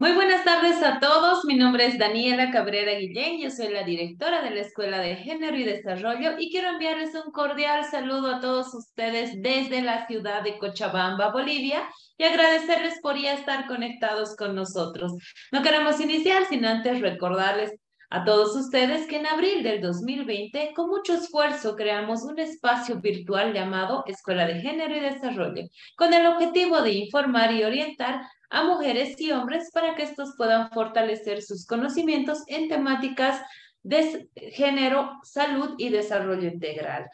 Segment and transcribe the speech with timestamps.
[0.00, 1.44] Muy buenas tardes a todos.
[1.44, 3.38] Mi nombre es Daniela Cabrera Guillén.
[3.38, 7.30] Yo soy la directora de la Escuela de Género y Desarrollo y quiero enviarles un
[7.30, 11.86] cordial saludo a todos ustedes desde la ciudad de Cochabamba, Bolivia,
[12.16, 15.12] y agradecerles por ya estar conectados con nosotros.
[15.52, 17.70] No queremos iniciar sin antes recordarles
[18.08, 23.52] a todos ustedes que en abril del 2020, con mucho esfuerzo, creamos un espacio virtual
[23.52, 25.64] llamado Escuela de Género y Desarrollo,
[25.94, 30.70] con el objetivo de informar y orientar a mujeres y hombres para que estos puedan
[30.70, 33.40] fortalecer sus conocimientos en temáticas
[33.82, 37.06] de género, salud y desarrollo integral.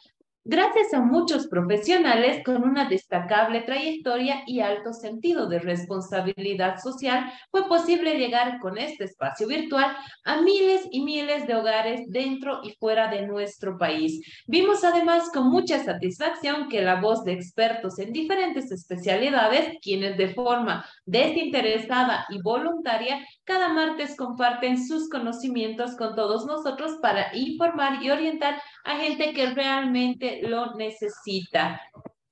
[0.49, 7.67] Gracias a muchos profesionales con una destacable trayectoria y alto sentido de responsabilidad social, fue
[7.67, 13.09] posible llegar con este espacio virtual a miles y miles de hogares dentro y fuera
[13.09, 14.25] de nuestro país.
[14.47, 20.33] Vimos además con mucha satisfacción que la voz de expertos en diferentes especialidades, quienes de
[20.33, 28.11] forma desinteresada y voluntaria cada martes comparten sus conocimientos con todos nosotros para informar y
[28.11, 31.81] orientar a gente que realmente lo necesita.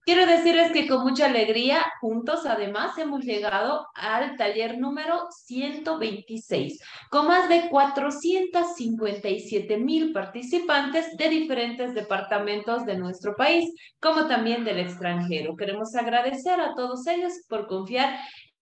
[0.07, 6.79] Quiero decirles que con mucha alegría, juntos además hemos llegado al taller número 126,
[7.11, 14.81] con más de 457 mil participantes de diferentes departamentos de nuestro país, como también del
[14.81, 15.57] extranjero.
[15.57, 18.19] Queremos agradecer a todos ellos por confiar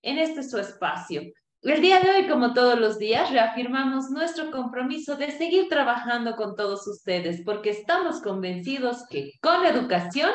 [0.03, 1.23] en este su espacio.
[1.63, 6.57] El día de hoy, como todos los días, reafirmamos nuestro compromiso de seguir trabajando con
[6.57, 10.33] todos ustedes porque estamos convencidos que con educación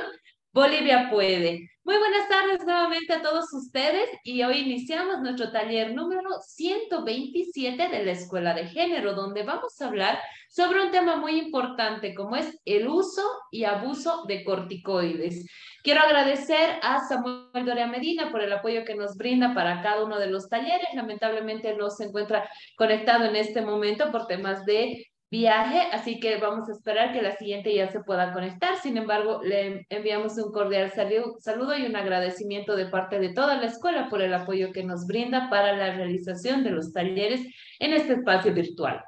[0.57, 1.69] Bolivia puede.
[1.83, 8.03] Muy buenas tardes nuevamente a todos ustedes y hoy iniciamos nuestro taller número 127 de
[8.03, 10.17] la Escuela de Género, donde vamos a hablar
[10.49, 15.45] sobre un tema muy importante como es el uso y abuso de corticoides.
[15.83, 20.17] Quiero agradecer a Samuel Doria Medina por el apoyo que nos brinda para cada uno
[20.17, 20.87] de los talleres.
[20.95, 26.69] Lamentablemente no se encuentra conectado en este momento por temas de viaje, así que vamos
[26.69, 28.77] a esperar que la siguiente ya se pueda conectar.
[28.77, 33.67] Sin embargo, le enviamos un cordial saludo y un agradecimiento de parte de toda la
[33.67, 37.41] escuela por el apoyo que nos brinda para la realización de los talleres
[37.79, 39.03] en este espacio virtual.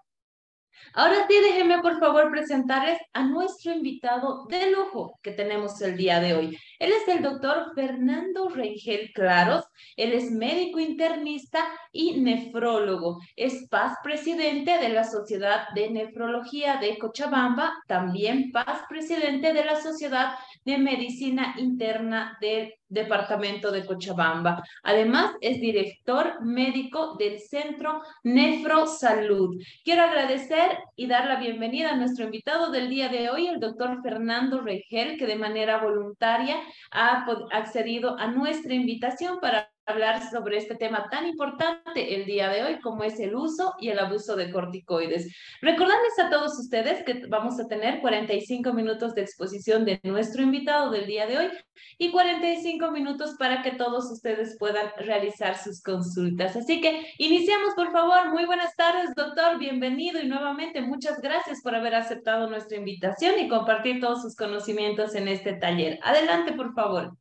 [0.94, 6.20] Ahora sí, déjenme por favor presentarles a nuestro invitado de lujo que tenemos el día
[6.20, 6.58] de hoy.
[6.80, 9.66] Él es el doctor Fernando Rengel Claros.
[9.96, 13.20] Él es médico internista y nefrólogo.
[13.36, 19.82] Es paz presidente de la Sociedad de Nefrología de Cochabamba, también paz presidente de la
[19.82, 20.34] Sociedad
[20.66, 24.64] de Medicina Interna del Departamento de Cochabamba.
[24.84, 29.62] Además, es director médico del Centro Nefrosalud.
[29.84, 34.02] Quiero agradecer y dar la bienvenida a nuestro invitado del día de hoy, el doctor
[34.02, 36.60] Fernando Regel, que de manera voluntaria
[36.92, 42.64] ha accedido a nuestra invitación para hablar sobre este tema tan importante el día de
[42.64, 45.34] hoy, como es el uso y el abuso de corticoides.
[45.62, 50.92] Recordarles a todos ustedes que vamos a tener 45 minutos de exposición de nuestro invitado
[50.92, 51.50] del día de hoy
[51.98, 56.56] y 45 minutos para que todos ustedes puedan realizar sus consultas.
[56.56, 58.30] Así que iniciamos, por favor.
[58.32, 59.58] Muy buenas tardes, doctor.
[59.58, 65.16] Bienvenido y nuevamente muchas gracias por haber aceptado nuestra invitación y compartir todos sus conocimientos
[65.16, 66.00] en este taller.
[66.04, 67.14] Adelante, por favor.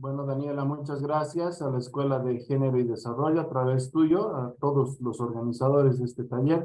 [0.00, 4.54] Bueno, Daniela, muchas gracias a la Escuela de Género y Desarrollo a través tuyo, a
[4.60, 6.64] todos los organizadores de este taller.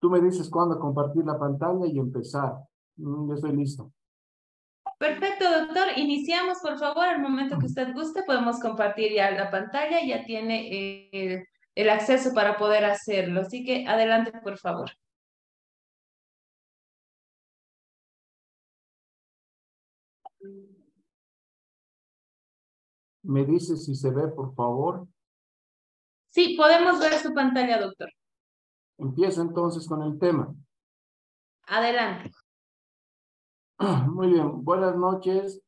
[0.00, 2.54] Tú me dices cuándo compartir la pantalla y empezar.
[2.96, 3.92] Mm, yo estoy listo.
[4.98, 5.96] Perfecto, doctor.
[5.96, 7.04] Iniciamos, por favor.
[7.04, 10.04] Al momento que usted guste, podemos compartir ya la pantalla.
[10.04, 11.44] Ya tiene el,
[11.76, 13.42] el acceso para poder hacerlo.
[13.42, 14.90] Así que adelante, por favor.
[23.28, 25.06] ¿Me dice si se ve, por favor?
[26.30, 28.08] Sí, podemos ver su pantalla, doctor.
[28.96, 30.54] Empiezo entonces con el tema.
[31.66, 32.30] Adelante.
[34.10, 35.60] Muy bien, buenas noches.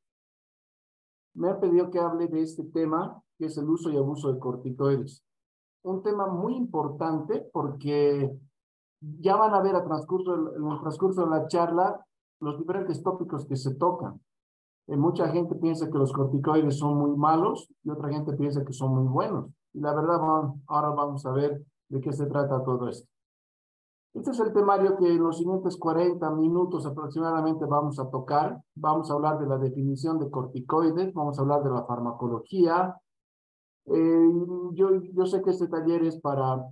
[1.34, 4.41] Me ha pedido que hable de este tema, que es el uso y abuso de
[4.41, 5.22] corticoides.
[5.83, 8.30] Un tema muy importante porque
[9.01, 12.07] ya van a ver a transcurso, en el transcurso de la charla
[12.41, 14.18] los diferentes tópicos que se tocan.
[14.86, 18.72] Eh, mucha gente piensa que los corticoides son muy malos y otra gente piensa que
[18.72, 19.50] son muy buenos.
[19.72, 20.21] Y la verdad,
[20.66, 23.09] ahora vamos a ver de qué se trata todo esto.
[24.12, 28.60] Este es el temario que en los siguientes 40 minutos aproximadamente vamos a tocar.
[28.74, 32.97] Vamos a hablar de la definición de corticoides, vamos a hablar de la farmacología.
[33.86, 34.30] Eh,
[34.72, 36.66] yo, yo sé que este taller es para,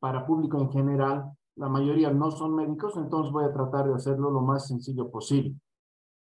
[0.00, 1.30] para público en general.
[1.54, 5.54] La mayoría no son médicos, entonces voy a tratar de hacerlo lo más sencillo posible.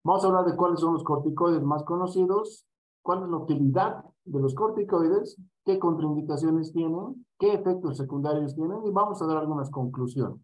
[0.08, 2.66] Vamos a hablar de cuáles son los corticoides más conocidos,
[3.02, 8.90] cuál es la utilidad de los corticoides, qué contraindicaciones tienen, qué efectos secundarios tienen y
[8.90, 10.40] vamos a dar algunas conclusiones.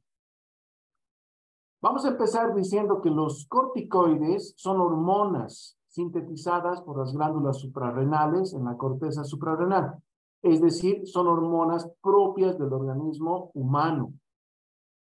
[1.81, 8.65] Vamos a empezar diciendo que los corticoides son hormonas sintetizadas por las glándulas suprarrenales en
[8.65, 9.95] la corteza suprarrenal.
[10.41, 14.11] Es decir, son hormonas propias del organismo humano.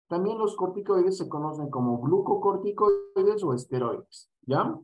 [0.08, 4.80] También los corticoides se conocen como glucocorticoides o esteroides, ¿ya?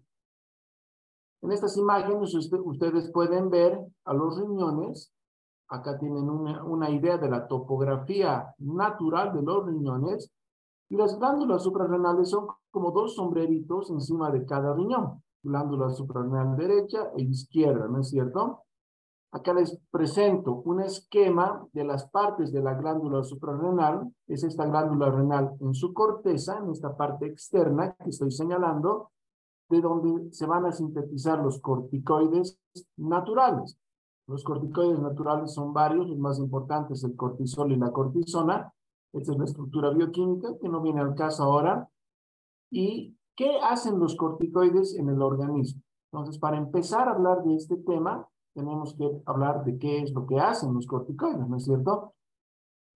[1.42, 5.12] En estas imágenes ustedes pueden ver a los riñones.
[5.68, 10.32] Acá tienen una idea de la topografía natural de los riñones.
[10.90, 15.22] Y las glándulas suprarrenales son como dos sombreritos encima de cada riñón.
[15.42, 18.64] Glándula suprarrenal derecha e izquierda, ¿no es cierto?
[19.34, 24.14] Acá les presento un esquema de las partes de la glándula suprarrenal.
[24.28, 29.10] Es esta glándula renal en su corteza, en esta parte externa que estoy señalando
[29.70, 32.60] de donde se van a sintetizar los corticoides
[32.98, 33.76] naturales.
[34.28, 38.72] Los corticoides naturales son varios, los más importantes el cortisol y la cortisona.
[39.14, 41.90] Esta es la estructura bioquímica que no viene al caso ahora.
[42.70, 45.82] ¿Y qué hacen los corticoides en el organismo?
[46.12, 50.26] Entonces, para empezar a hablar de este tema, tenemos que hablar de qué es lo
[50.26, 52.14] que hacen los corticoides, ¿no es cierto?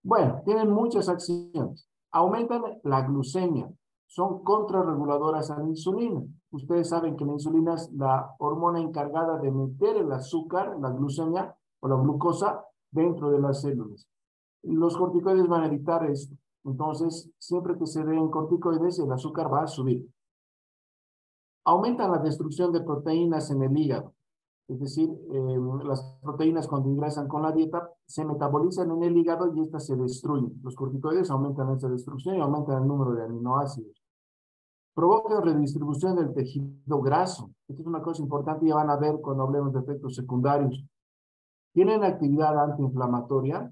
[0.03, 1.87] Bueno, tienen muchas acciones.
[2.11, 3.69] Aumentan la glucemia,
[4.05, 6.23] son contrarreguladoras a la insulina.
[6.51, 11.55] Ustedes saben que la insulina es la hormona encargada de meter el azúcar, la glucemia
[11.81, 14.07] o la glucosa dentro de las células.
[14.63, 16.35] Los corticoides van a evitar esto.
[16.63, 20.09] Entonces, siempre que se den corticoides, el azúcar va a subir.
[21.65, 24.13] Aumentan la destrucción de proteínas en el hígado.
[24.67, 29.53] Es decir, eh, las proteínas cuando ingresan con la dieta se metabolizan en el hígado
[29.55, 30.59] y estas se destruyen.
[30.61, 34.03] Los corticoides aumentan esa destrucción y aumentan el número de aminoácidos.
[34.93, 37.51] Provocan redistribución del tejido graso.
[37.67, 40.83] Esto es una cosa importante y ya van a ver cuando hablemos de efectos secundarios.
[41.71, 43.71] Tienen actividad antiinflamatoria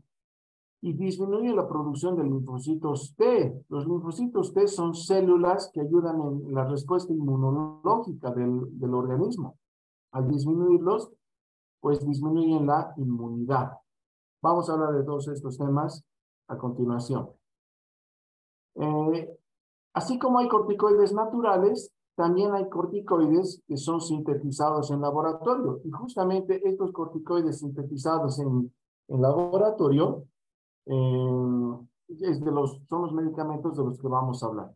[0.81, 3.65] y disminuye la producción de linfocitos T.
[3.67, 9.57] Los linfocitos T son células que ayudan en la respuesta inmunológica del, del organismo.
[10.15, 11.11] Al disminuirlos,
[11.81, 13.73] pues disminuyen la inmunidad.
[14.41, 16.05] Vamos a hablar de todos estos temas
[16.47, 17.31] a continuación.
[18.75, 19.37] Eh,
[19.93, 25.81] así como hay corticoides naturales, también hay corticoides que son sintetizados en laboratorio.
[25.83, 28.73] Y justamente estos corticoides sintetizados en,
[29.09, 30.27] en laboratorio
[30.85, 31.77] eh,
[32.07, 34.73] es de los, son los medicamentos de los que vamos a hablar.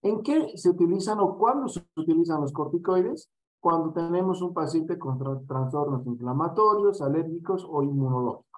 [0.00, 3.28] ¿En qué se utilizan o cuándo se utilizan los corticoides?
[3.60, 8.48] Cuando tenemos un paciente con trastornos inflamatorios, alérgicos o inmunológicos.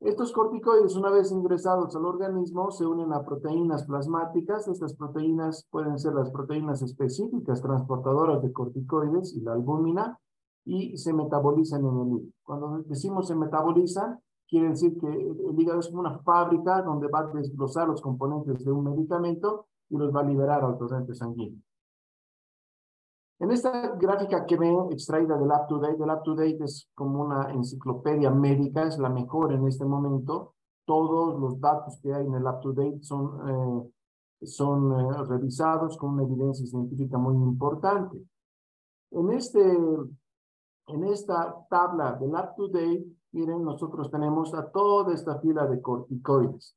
[0.00, 4.68] Estos corticoides, una vez ingresados al organismo, se unen a proteínas plasmáticas.
[4.68, 10.20] Estas proteínas pueden ser las proteínas específicas transportadoras de corticoides y la albúmina
[10.66, 12.32] y se metabolizan en el hígado.
[12.42, 17.20] Cuando decimos se metabolizan, quiere decir que el hígado es como una fábrica donde va
[17.20, 21.62] a desglosar los componentes de un medicamento y los va a liberar al torrente sanguíneo.
[23.38, 28.84] En esta gráfica que ven extraída del UpToDate, el UpToDate es como una enciclopedia médica,
[28.84, 30.54] es la mejor en este momento.
[30.86, 36.22] Todos los datos que hay en el UpToDate son, eh, son eh, revisados con una
[36.22, 38.18] evidencia científica muy importante.
[39.10, 45.82] En, este, en esta tabla del UpToDate, miren, nosotros tenemos a toda esta fila de
[45.82, 46.74] corticoides.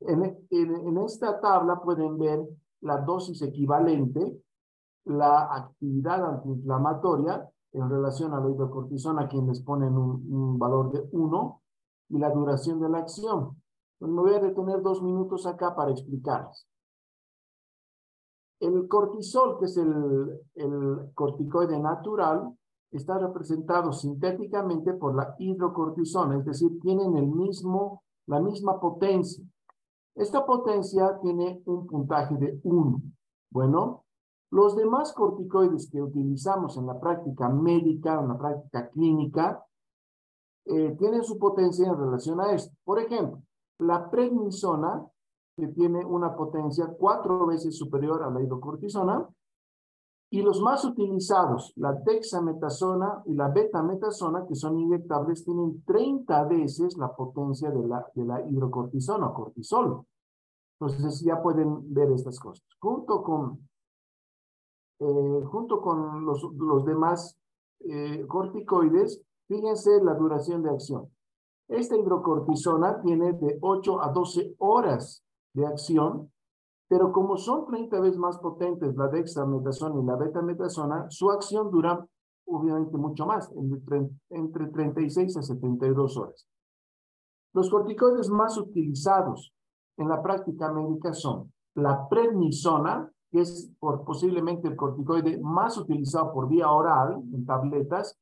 [0.00, 2.40] En, en, en esta tabla pueden ver
[2.80, 4.40] la dosis equivalente
[5.06, 11.08] la actividad antiinflamatoria en relación a la hidrocortisona, a quien les ponen un, valor de
[11.12, 11.62] 1,
[12.08, 13.62] y la duración de la acción.
[13.98, 16.66] Pues me voy a detener dos minutos acá para explicarles.
[18.60, 22.56] El cortisol, que es el, el corticoide natural,
[22.90, 29.44] está representado sintéticamente por la hidrocortisona, es decir, tienen el mismo, la misma potencia.
[30.14, 33.02] Esta potencia tiene un puntaje de 1.
[33.50, 34.05] Bueno,
[34.50, 39.64] los demás corticoides que utilizamos en la práctica médica, en la práctica clínica,
[40.64, 42.74] eh, tienen su potencia en relación a esto.
[42.84, 43.42] Por ejemplo,
[43.78, 45.04] la prednisona,
[45.56, 49.28] que tiene una potencia cuatro veces superior a la hidrocortisona,
[50.28, 56.96] y los más utilizados, la dexametasona y la betametasona, que son inyectables, tienen 30 veces
[56.96, 60.04] la potencia de la, de la hidrocortisona o cortisol.
[60.80, 62.66] Entonces ya pueden ver estas cosas.
[62.80, 63.68] Junto con
[64.98, 67.36] eh, junto con los, los demás
[67.80, 71.10] eh, corticoides, fíjense la duración de acción.
[71.68, 76.30] Esta hidrocortisona tiene de 8 a 12 horas de acción,
[76.88, 82.06] pero como son 30 veces más potentes la dexametasona y la betametasona, su acción dura
[82.46, 86.46] obviamente mucho más, entre, entre 36 a 72 horas.
[87.52, 89.52] Los corticoides más utilizados
[89.96, 96.32] en la práctica médica son la prednisona, que es por, posiblemente el corticoide más utilizado
[96.32, 98.18] por vía oral en tabletas,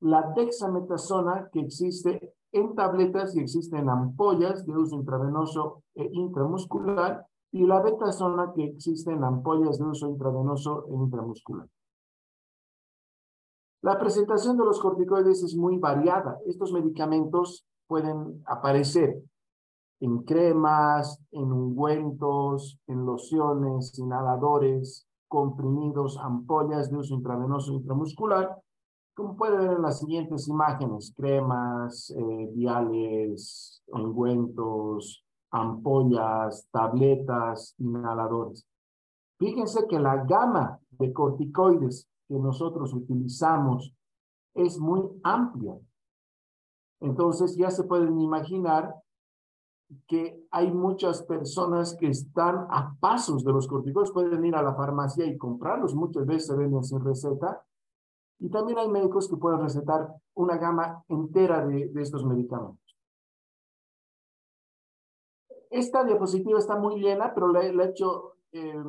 [0.00, 7.26] la dexametasona, que existe en tabletas y existe en ampollas de uso intravenoso e intramuscular,
[7.52, 11.68] y la betasona, que existe en ampollas de uso intravenoso e intramuscular.
[13.82, 16.38] La presentación de los corticoides es muy variada.
[16.46, 19.22] Estos medicamentos pueden aparecer
[20.00, 28.58] en cremas, en ungüentos, en lociones, inhaladores, comprimidos, ampollas de uso intravenoso e intramuscular,
[29.14, 38.66] como puede ver en las siguientes imágenes, cremas, eh, viales, ungüentos, ampollas, tabletas, inhaladores.
[39.38, 43.94] Fíjense que la gama de corticoides que nosotros utilizamos
[44.54, 45.76] es muy amplia.
[47.00, 48.94] Entonces ya se pueden imaginar
[50.06, 54.74] que hay muchas personas que están a pasos de los corticoides, pueden ir a la
[54.74, 57.64] farmacia y comprarlos, muchas veces se venden sin receta,
[58.38, 62.78] y también hay médicos que pueden recetar una gama entera de, estos medicamentos.
[65.68, 68.82] Esta diapositiva está muy llena, pero la, he hecho, eh,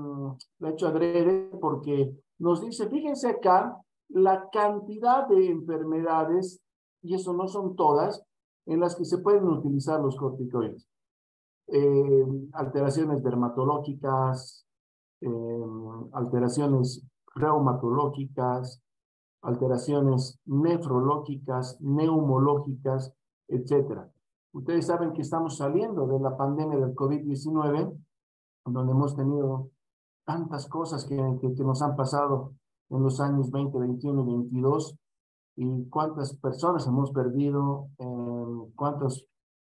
[0.59, 3.77] la he hecho adrede porque nos dice, fíjense acá,
[4.09, 6.61] la cantidad de enfermedades,
[7.01, 8.23] y eso no son todas,
[8.65, 10.90] en las que se pueden utilizar los corticoides.
[11.73, 14.67] Eh, alteraciones dermatológicas,
[15.21, 15.65] eh,
[16.11, 18.81] alteraciones reumatológicas,
[19.41, 23.13] alteraciones nefrológicas, neumológicas,
[23.47, 24.01] etc.
[24.51, 27.97] Ustedes saben que estamos saliendo de la pandemia del COVID-19,
[28.65, 29.69] donde hemos tenido
[30.25, 32.53] tantas cosas que, que, nos han pasado
[32.89, 34.97] en los años 20, 21 y 22,
[35.55, 39.25] y cuántas personas hemos perdido, eh, cuántos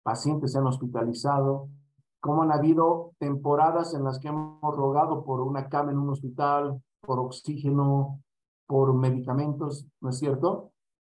[0.01, 1.69] pacientes se han hospitalizado,
[2.23, 6.81] cómo han habido temporadas en las que hemos rogado por una cama en un hospital,
[7.01, 8.21] por oxígeno,
[8.65, 10.71] por medicamentos, ¿no es cierto?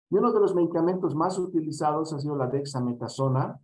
[0.10, 3.60] Y uno de los medicamentos más utilizados ha sido la dexametasona,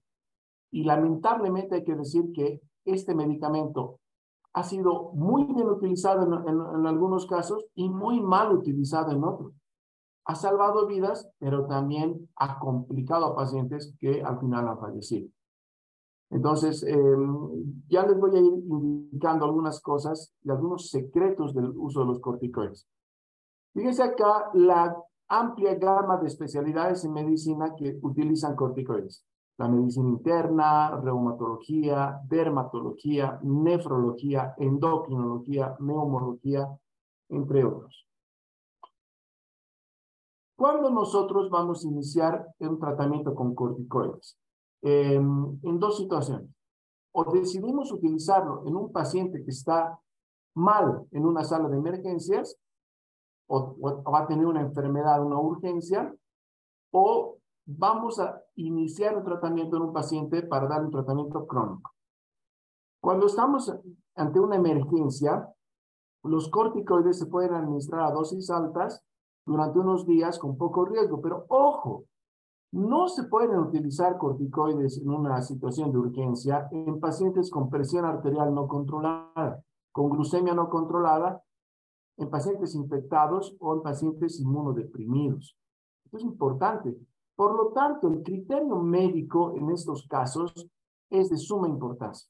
[0.72, 4.01] y lamentablemente hay que decir que este medicamento
[4.51, 9.54] ha sido muy bien utilizado en, algunos casos y muy mal utilizado en otros.
[10.25, 15.30] Ha salvado vidas, pero también ha complicado a pacientes que al final han fallecido.
[16.29, 22.01] Entonces, em, ya les voy a ir indicando algunas cosas y algunos secretos del uso
[22.01, 22.86] de los corticoides.
[23.74, 24.96] Fíjense acá la
[25.29, 29.24] amplia gama de especialidades en medicina que utilizan corticoides.
[29.57, 36.67] La medicina interna, reumatología, dermatología, nefrología, endocrinología, neumología,
[37.29, 38.05] entre otros.
[40.55, 44.38] ¿Cuándo nosotros vamos a iniciar un tratamiento con corticoides?
[44.81, 46.50] Em, en dos situaciones.
[47.12, 50.00] O decidimos utilizarlo en un paciente que está
[50.53, 52.57] mal en una sala de emergencias
[53.48, 56.13] o, va a tener una enfermedad, una urgencia,
[56.91, 61.91] o vamos a iniciar un tratamiento en un paciente para dar un tratamiento crónico.
[63.01, 63.74] Cuando estamos
[64.15, 65.50] ante una emergencia,
[66.24, 69.03] los corticoides se pueden administrar a dosis altas
[69.46, 72.03] durante unos días con poco riesgo, pero ojo,
[72.72, 78.54] no se pueden utilizar corticoides en una situación de urgencia en pacientes con presión arterial
[78.54, 81.42] no controlada, con glucemia no controlada
[82.18, 85.58] en pacientes infectados o en pacientes inmunodeprimidos.
[86.06, 86.96] Esto es importante.
[87.36, 90.68] Por lo tanto, el criterio médico en estos casos
[91.10, 92.30] es de suma importancia.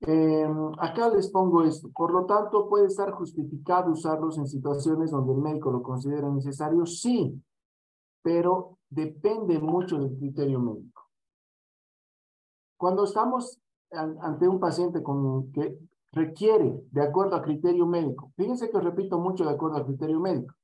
[0.00, 1.88] Em, acá les pongo esto.
[1.94, 6.84] Por lo tanto, puede estar justificado usarlos en situaciones donde el médico lo considera necesario,
[6.84, 7.42] sí,
[8.24, 11.02] pero depende mucho del criterio médico.
[12.78, 15.78] Cuando estamos ante un paciente con que
[16.10, 20.54] requiere, de acuerdo a criterio médico, fíjense que repito mucho de acuerdo a criterio médico,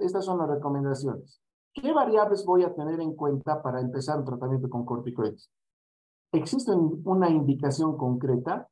[0.00, 1.40] estas son las recomendaciones.
[1.72, 5.50] ¿Qué variables voy a tener en cuenta para empezar un tratamiento con corticoides?
[6.30, 8.68] ¿Existe una indicación concreta?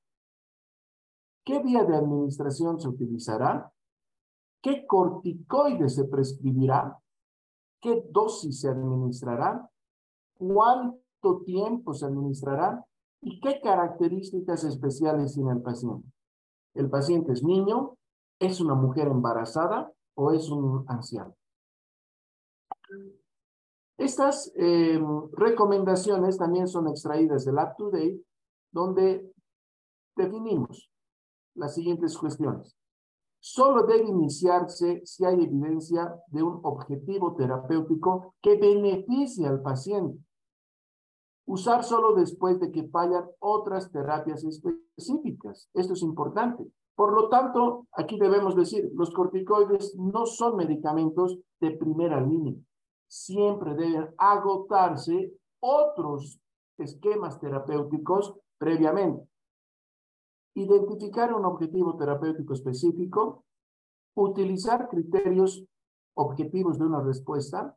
[1.44, 3.72] ¿Qué vía de administración se utilizará?
[4.60, 7.01] ¿Qué corticoides se prescribirá?
[7.82, 9.68] ¿Qué dosis se administrará?
[10.38, 12.86] ¿Cuánto tiempo se administrará?
[13.20, 16.08] ¿Y qué características especiales tiene el paciente?
[16.74, 17.98] ¿El paciente es niño?
[18.38, 19.92] ¿Es una mujer embarazada?
[20.14, 21.34] ¿O es un anciano?
[23.98, 27.90] Estas em, recomendaciones también son extraídas del Up to
[28.70, 29.28] donde
[30.16, 30.88] definimos
[31.54, 32.76] las siguientes cuestiones.
[33.42, 40.16] Solo debe iniciarse si hay evidencia de un objetivo terapéutico que beneficie al paciente.
[41.44, 45.68] Usar solo después de que fallan otras terapias específicas.
[45.74, 46.64] Esto es importante.
[46.94, 52.54] Por lo tanto, aquí debemos decir, los corticoides no son medicamentos de primera línea.
[53.08, 56.38] Siempre deben agotarse otros
[56.78, 59.31] esquemas terapéuticos previamente.
[60.54, 63.44] Identificar un objetivo terapéutico específico,
[64.14, 65.64] utilizar criterios
[66.14, 67.76] objetivos de una respuesta,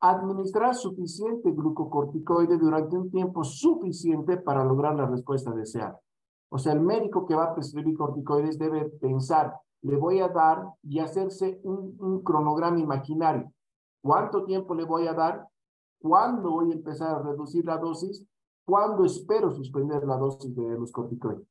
[0.00, 6.00] administrar suficiente glucocorticoide durante un tiempo suficiente para lograr la respuesta deseada.
[6.48, 10.68] O sea, el médico que va a prescribir corticoides debe pensar, le voy a dar
[10.82, 13.52] y hacerse un, cronograma imaginario.
[14.02, 15.46] ¿Cuánto tiempo le voy a dar?
[16.00, 18.26] ¿Cuándo voy a empezar a reducir la dosis?
[18.64, 21.46] ¿Cuándo espero suspender la dosis de los corticoides?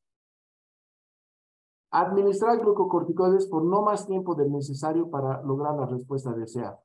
[1.91, 6.79] Administrar glucocorticoides por no más tiempo del necesario para lograr la respuesta deseada.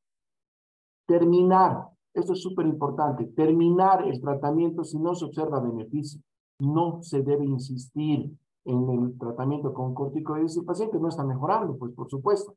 [1.07, 6.21] Terminar, esto es súper importante, terminar el tratamiento si no se observa beneficio
[6.59, 8.31] no se debe insistir
[8.65, 12.57] en el tratamiento con corticoides si el paciente no está mejorando, pues por supuesto.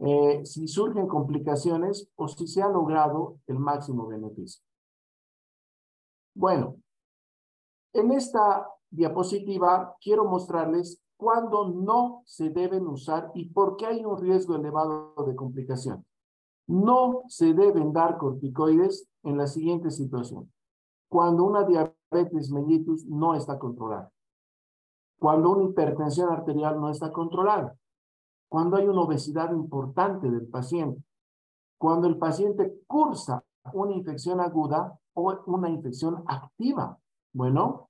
[0.00, 4.62] Eh, si surgen complicaciones o si se ha logrado el máximo beneficio.
[6.34, 6.76] Bueno,
[7.92, 14.16] en esta diapositiva quiero mostrarles cuándo no se deben usar y por qué hay un
[14.18, 16.06] riesgo elevado de complicación.
[16.66, 20.50] No se deben dar corticoides en la siguiente situación
[21.08, 24.12] cuando una diabetes mellitus no está controlada,
[25.18, 27.76] cuando una hipertensión arterial no está controlada,
[28.48, 31.02] cuando hay una obesidad importante del paciente,
[31.78, 36.98] cuando el paciente cursa una infección aguda o una infección activa.
[37.32, 37.87] Bueno,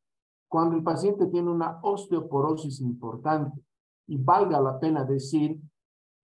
[0.49, 3.61] cuando el paciente tiene una osteoporosis importante
[4.07, 5.61] y valga la pena decir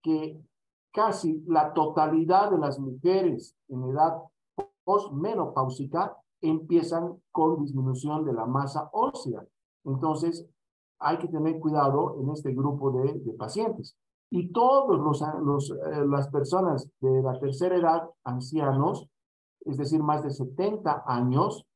[0.02, 0.40] que
[0.92, 4.22] casi la totalidad de las mujeres en edad
[4.84, 9.44] postmenopáusica empiezan con disminución de la masa ósea.
[9.84, 10.46] Entonces,
[10.98, 13.96] hay que tener cuidado en este grupo de, pacientes.
[14.30, 19.08] Y todas los, los eh, las personas de la tercera edad, ancianos,
[19.60, 21.66] es decir, más de 70 años,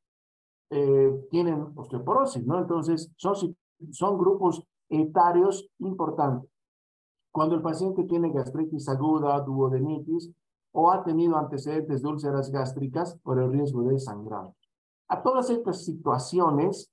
[0.70, 2.58] eh, tienen osteoporosis, ¿no?
[2.58, 3.56] Entonces, son,
[3.90, 6.50] son grupos etarios importantes.
[7.30, 10.30] Cuando el paciente tiene gastritis aguda, duodenitis,
[10.72, 14.54] o ha tenido antecedentes de úlceras gástricas por el riesgo de sangrado.
[15.08, 16.90] A todas estas situaciones,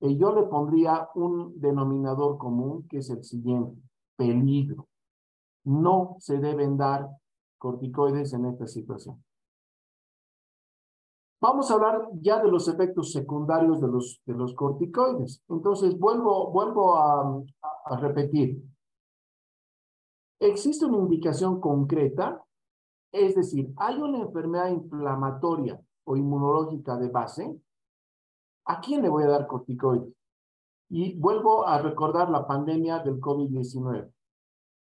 [0.00, 3.80] eh, yo le pondría un denominador común que es el siguiente,
[4.16, 4.88] peligro.
[5.64, 7.08] No se deben dar
[7.58, 9.22] corticoides en esta situación.
[11.40, 15.42] Vamos a hablar ya de los efectos secundarios de los, de los corticoides.
[15.48, 17.42] Entonces, vuelvo, vuelvo a,
[17.84, 18.62] a repetir.
[20.40, 22.42] Existe una indicación concreta,
[23.12, 27.60] es decir, hay una enfermedad inflamatoria o inmunológica de base,
[28.66, 30.14] ¿a quién le voy a dar corticoides?
[30.88, 34.10] Y vuelvo a recordar la pandemia del COVID-19.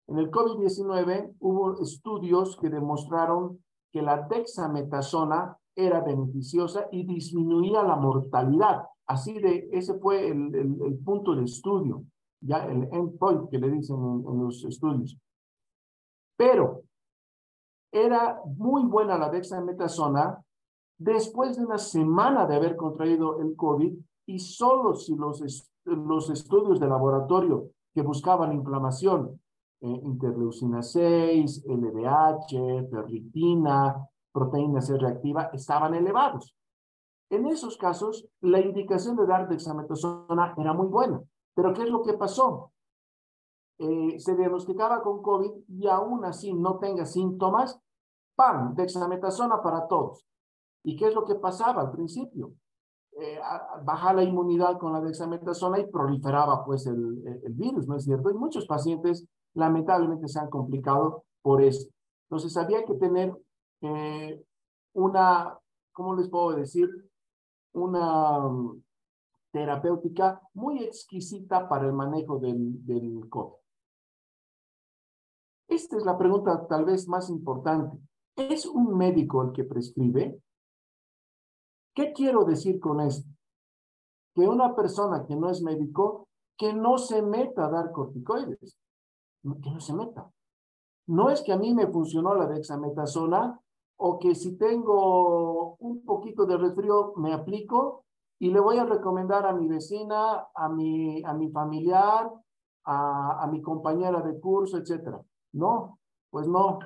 [0.08, 7.96] En el COVID-19 hubo estudios que demostraron que la dexametasona era beneficiosa y disminuía la
[7.96, 8.84] mortalidad.
[9.06, 12.04] Así de, ese fue el, el, punto de estudio,
[12.40, 15.16] ya el endpoint que le dicen en los estudios.
[16.36, 16.82] Pero
[17.92, 20.42] era muy buena la dexametasona
[20.98, 23.92] después de una semana de haber contraído el COVID
[24.26, 25.42] y solo si los,
[25.84, 29.40] los estudios de laboratorio que buscaban inflamación,
[29.80, 36.54] eh, interleucina 6, LDH, ferritina, proteína C reactiva, estaban elevados.
[37.30, 41.20] En esos casos, la indicación de dar dexametasona era muy buena.
[41.54, 42.72] Pero ¿qué es lo que pasó?
[43.78, 47.80] Eh, se diagnosticaba con COVID y aún así no tenga síntomas,
[48.34, 48.74] ¡pam!
[48.74, 50.26] Dexametasona para todos.
[50.82, 52.52] ¿Y qué es lo que pasaba al principio?
[53.12, 53.38] Eh,
[53.84, 58.30] baja la inmunidad con la dexametasona y proliferaba pues el, el, virus, ¿no es cierto?
[58.30, 61.88] Y muchos pacientes lamentablemente se han complicado por eso.
[62.28, 63.36] Entonces había que tener
[63.82, 64.44] eh,
[64.94, 65.58] una,
[65.92, 66.88] ¿cómo les puedo decir?
[67.72, 68.82] Una um,
[69.52, 73.60] terapéutica muy exquisita para el manejo del, del COVID.
[75.68, 77.96] Esta es la pregunta tal vez más importante.
[78.36, 80.40] ¿Es un médico el que prescribe?
[81.94, 83.28] ¿Qué quiero decir con esto?
[84.34, 88.78] Que una persona que no es médico, que no se meta a dar corticoides,
[89.42, 90.30] que no se meta.
[91.06, 93.60] No es que a mí me funcionó la dexametasona
[94.02, 98.04] o que si tengo un poquito de resfrío me aplico
[98.38, 102.30] y le voy a recomendar a mi vecina, a mi, a mi familiar
[102.84, 105.20] a, mi compañera de curso, etcétera.
[105.52, 105.98] No,
[106.30, 106.78] pues no.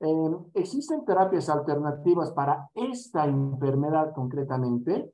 [0.00, 5.12] Eh, ¿Existen terapias alternativas para esta enfermedad concretamente?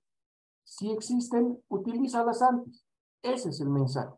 [0.65, 2.85] Si existen, utilízalas antes.
[3.23, 4.15] Ese es el mensaje.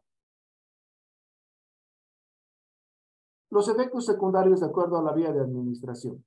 [3.51, 6.25] Los efectos secundarios de acuerdo a la vía de administración.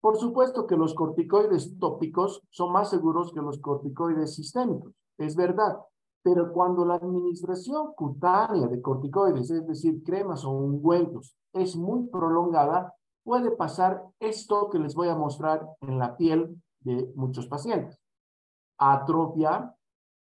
[0.00, 5.78] Por supuesto que los corticoides tópicos son más seguros que los corticoides sistémicos, es verdad,
[6.22, 12.94] pero cuando la administración cutánea de corticoides, es decir, cremas o ungüentos, es muy prolongada,
[13.24, 17.98] puede pasar esto que les voy a mostrar en la piel de muchos pacientes.
[18.78, 19.74] Atrofia,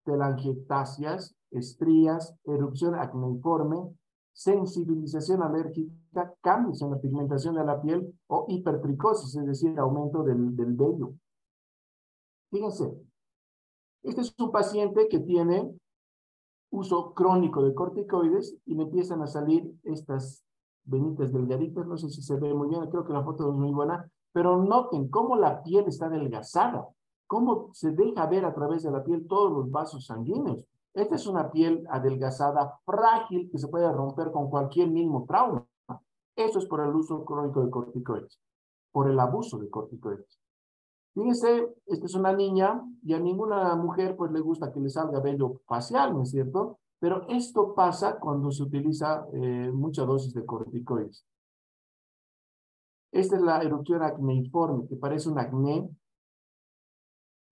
[0.05, 3.95] telangiectasias, estrías, erupción acneiforme,
[4.33, 10.55] sensibilización alérgica, cambios en la pigmentación de la piel o hipertricosis, es decir, aumento del,
[10.55, 11.13] del vello.
[12.51, 12.93] Fíjense,
[14.03, 15.71] este es un paciente que tiene
[16.71, 20.43] uso crónico de corticoides y le empiezan a salir estas
[20.85, 23.71] venitas delgaditas, no sé si se ve muy bien, creo que la foto es muy
[23.71, 26.87] buena, pero noten cómo la piel está adelgazada,
[27.27, 30.65] cómo se deja ver a través de la piel todos los vasos sanguíneos.
[30.93, 35.67] Esta es una piel adelgazada, frágil, que se puede romper con cualquier mismo trauma.
[36.35, 38.39] Eso es por el uso crónico de corticoides,
[38.91, 40.39] por el abuso de corticoides.
[41.15, 45.19] Fíjense, esta es una niña y a ninguna mujer pues le gusta que le salga
[45.19, 46.79] vello facial, ¿no es cierto?
[46.99, 51.25] Pero esto pasa cuando se utiliza eh, mucha dosis de corticoides.
[53.11, 55.87] Esta es la erupción acneiforme, que parece un acné,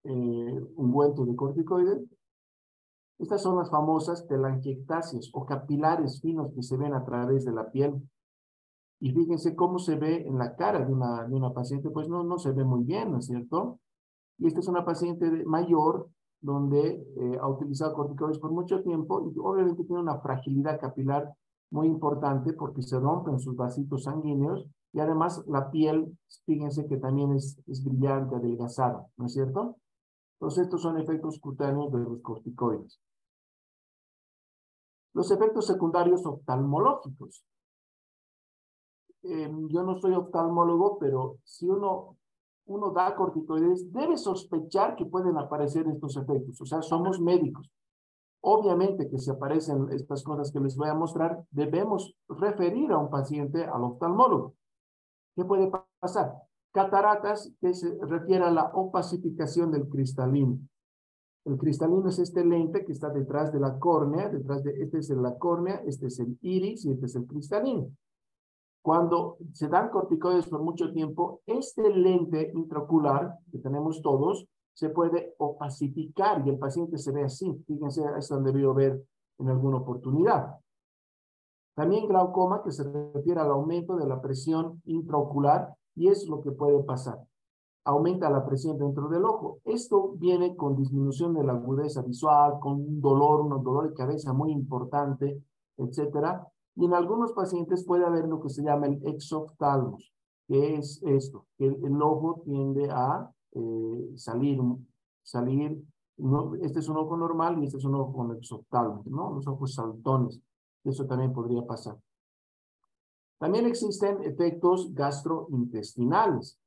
[0.06, 2.02] eh, ungüento de corticoides,
[3.22, 7.70] estas son las famosas telangiectasias o capilares finos que se ven a través de la
[7.70, 8.02] piel.
[9.00, 12.24] Y fíjense cómo se ve en la cara de una, de una paciente, pues no,
[12.24, 13.80] no se ve muy bien, ¿no es cierto?
[14.40, 19.38] Y esta es una paciente mayor donde eh, ha utilizado corticoides por mucho tiempo y
[19.38, 21.32] obviamente tiene una fragilidad capilar
[21.70, 27.34] muy importante porque se rompen sus vasitos sanguíneos y además la piel, fíjense que también
[27.34, 29.78] es, es brillante, adelgazada, ¿no es cierto?
[30.40, 33.00] Entonces estos son efectos cutáneos de los corticoides.
[35.14, 37.44] Los efectos secundarios oftalmológicos.
[39.24, 42.18] Em, yo no soy oftalmólogo, pero si uno,
[42.66, 46.60] uno da corticoides, debe sospechar que pueden aparecer estos efectos.
[46.62, 47.70] O sea, somos médicos.
[48.44, 53.10] Obviamente que si aparecen estas cosas que les voy a mostrar, debemos referir a un
[53.10, 54.56] paciente al oftalmólogo.
[55.36, 56.34] ¿Qué puede pasar?
[56.72, 60.58] Cataratas que se refiere a la opacificación del cristalino.
[61.44, 65.10] El cristalino es este lente que está detrás de la córnea, detrás de, este es
[65.10, 67.90] la córnea, este es el iris y este es el cristalino.
[68.84, 75.36] Cuando se dan corticoides por mucho tiempo, este lente intraocular que tenemos todos se puede
[75.38, 77.54] opacificar y el paciente se ve así.
[77.68, 79.04] Fíjense, es donde debió ver
[79.40, 80.56] en alguna oportunidad.
[81.76, 86.52] También glaucoma, que se refiere al aumento de la presión intraocular, y es lo que
[86.52, 87.20] puede pasar
[87.84, 89.60] aumenta la presión dentro del ojo.
[89.66, 94.52] Esto viene con disminución de la agudeza visual, con dolor, un dolor de cabeza muy
[94.52, 95.42] importante,
[95.78, 96.48] etcétera.
[96.76, 100.14] Y en algunos pacientes puede haber lo que se llama el exoftalmos,
[100.48, 104.60] que es esto, el, ojo tiende a eh, salir,
[105.22, 105.84] salir,
[106.62, 109.34] este es un ojo normal y este es un ojo con exoftalmos, ¿no?
[109.34, 110.40] Los ojos saltones.
[110.84, 111.98] Eso también podría pasar.
[113.38, 116.61] También existen efectos gastrointestinales.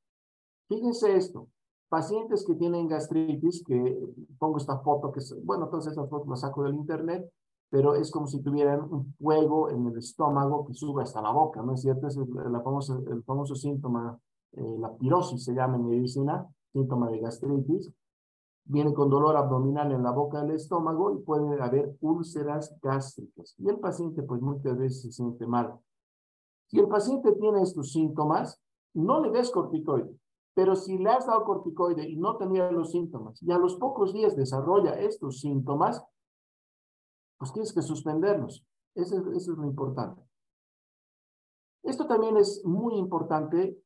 [0.67, 1.47] Fíjense esto,
[1.89, 3.99] pacientes que tienen gastritis, que
[4.39, 7.29] pongo esta foto, que es, bueno, todas esas fotos las saco del internet,
[7.69, 11.61] pero es como si tuvieran un fuego en el estómago que sube hasta la boca,
[11.61, 12.07] ¿no es cierto?
[12.07, 12.27] Es el,
[12.63, 14.19] famoso, el famoso síntoma,
[14.53, 17.91] eh, la pirosis se llama en medicina, síntoma de gastritis.
[18.67, 23.53] Viene con dolor abdominal en la boca del estómago y puede haber úlceras gástricas.
[23.59, 25.77] Y el paciente, pues muchas veces se siente mal.
[26.67, 28.59] Si el paciente tiene estos síntomas,
[28.95, 30.24] no le des corticoides
[30.55, 34.13] pero si le has dado corticoide y no tenía los síntomas y a los pocos
[34.13, 36.01] días desarrolla estos síntomas,
[37.37, 38.65] pues tienes que suspenderlos.
[38.95, 40.21] Eso, eso es lo importante.
[41.83, 43.77] Esto también es muy importante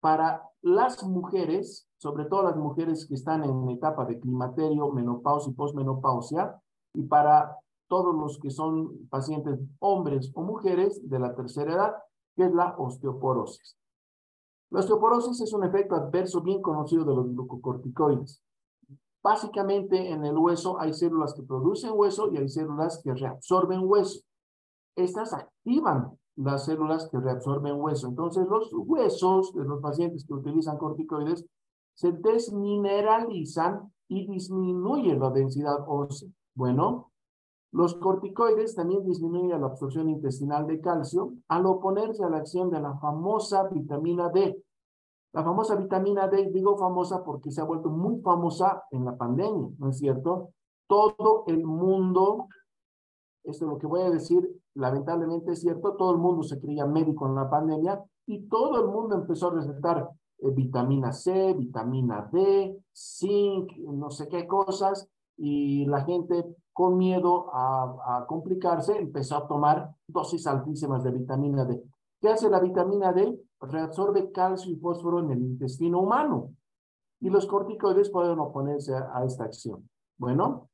[0.00, 5.54] para las mujeres, sobre todo las mujeres que están en etapa de climaterio, menopausia y
[5.54, 6.58] posmenopausia,
[6.94, 7.56] y para
[7.88, 11.94] todos los que son pacientes hombres o mujeres de la tercera edad,
[12.34, 13.79] que es la osteoporosis.
[14.70, 18.40] La osteoporosis es un efecto adverso bien conocido de los glucocorticoides.
[19.22, 24.20] Básicamente en el hueso hay células que producen hueso y hay células que reabsorben hueso.
[24.96, 28.08] Estas activan las células que reabsorben hueso.
[28.08, 31.44] Entonces los huesos de los pacientes que utilizan corticoides
[31.94, 36.30] se desmineralizan y disminuye la densidad ósea.
[36.54, 37.09] Bueno,
[37.72, 42.80] Los corticoides también disminuyen la absorción intestinal de calcio al oponerse a la acción de
[42.80, 44.60] la famosa vitamina D.
[45.32, 49.68] La famosa vitamina D, digo famosa porque se ha vuelto muy famosa en la pandemia,
[49.78, 50.50] ¿no es cierto?
[50.88, 52.48] Todo el mundo,
[53.44, 56.84] esto es lo que voy a decir, lamentablemente es cierto, todo el mundo se creía
[56.86, 62.28] médico en la pandemia y todo el mundo empezó a recetar eh, vitamina C, vitamina
[62.32, 69.36] D, zinc, no sé qué cosas, y la gente con miedo a, a, complicarse empezó
[69.36, 71.82] a tomar dosis altísimas de vitamina D.
[72.20, 73.38] ¿Qué hace la vitamina D?
[73.60, 76.54] Reabsorbe calcio y fósforo en el intestino humano.
[77.20, 79.88] Y los corticoides pueden oponerse a, a esta acción.
[80.16, 80.70] Bueno,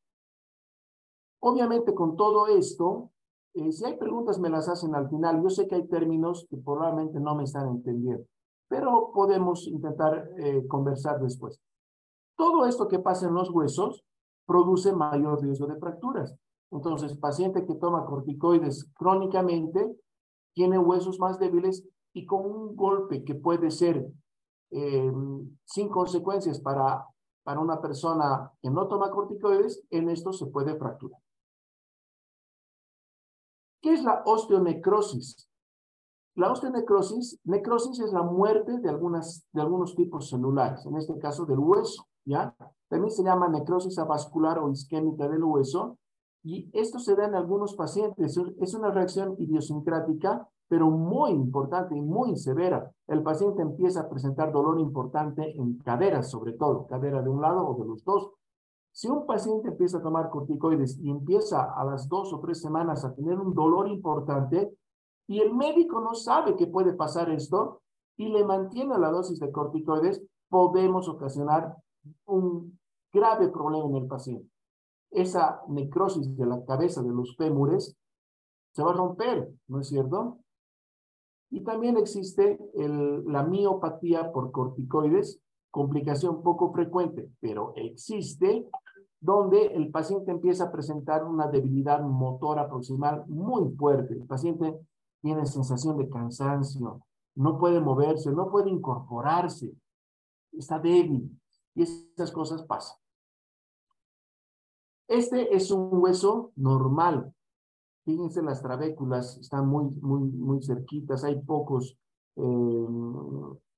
[1.41, 3.11] obviamente con todo esto,
[3.55, 5.43] eh, si hay preguntas me las hacen al final.
[5.43, 8.25] Yo sé que hay términos que probablemente no me están entendiendo
[8.69, 11.61] pero podemos intentar eh, conversar después.
[12.37, 14.05] Todo esto que pasa en los huesos
[14.47, 16.35] produce mayor riesgo de fracturas.
[16.71, 19.97] Entonces, paciente que toma corticoides crónicamente
[20.55, 24.07] tiene huesos más débiles y con un golpe que puede ser
[24.71, 25.13] eh,
[25.65, 27.07] sin consecuencias para,
[27.45, 31.21] para una persona que no toma corticoides, en esto se puede fracturar.
[33.83, 35.49] ¿Qué es la osteonecrosis?
[36.35, 41.47] La osteonecrosis, necrosis es la muerte de, algunas, de algunos tipos celulares, en este caso
[41.47, 42.55] del hueso, ¿ya?
[42.89, 45.99] También se llama necrosis avascular o isquémica del hueso,
[46.43, 48.39] y esto se da en algunos pacientes.
[48.61, 52.93] Es una reacción idiosincrática, pero muy importante y muy severa.
[53.09, 57.67] El paciente empieza a presentar dolor importante en caderas, sobre todo, cadera de un lado
[57.67, 58.31] o de los dos.
[58.93, 63.05] Si un paciente empieza a tomar corticoides y empieza a las dos o tres semanas
[63.05, 64.73] a tener un dolor importante,
[65.27, 67.83] y el médico no sabe que puede pasar esto
[68.17, 71.77] y le mantiene la dosis de corticoides, podemos ocasionar
[72.27, 72.79] un
[73.13, 74.49] grave problema en el paciente.
[75.11, 77.97] Esa necrosis de la cabeza de los fémures
[78.73, 80.39] se va a romper, ¿no es cierto?
[81.51, 85.41] Y también existe la miopatía por corticoides,
[85.71, 88.69] complicación poco frecuente, pero existe,
[89.21, 94.15] donde el paciente empieza a presentar una debilidad motora proximal muy fuerte.
[94.15, 94.79] El paciente
[95.23, 97.01] tiene sensación de cansancio,
[97.37, 99.73] no puede moverse, no puede incorporarse,
[100.53, 101.31] está débil
[101.77, 102.97] y esas cosas pasan.
[105.07, 107.33] Este es un hueso normal.
[108.05, 111.97] Fíjense, las trabéculas están muy, muy, muy cerquitas, hay pocos
[112.37, 112.87] eh,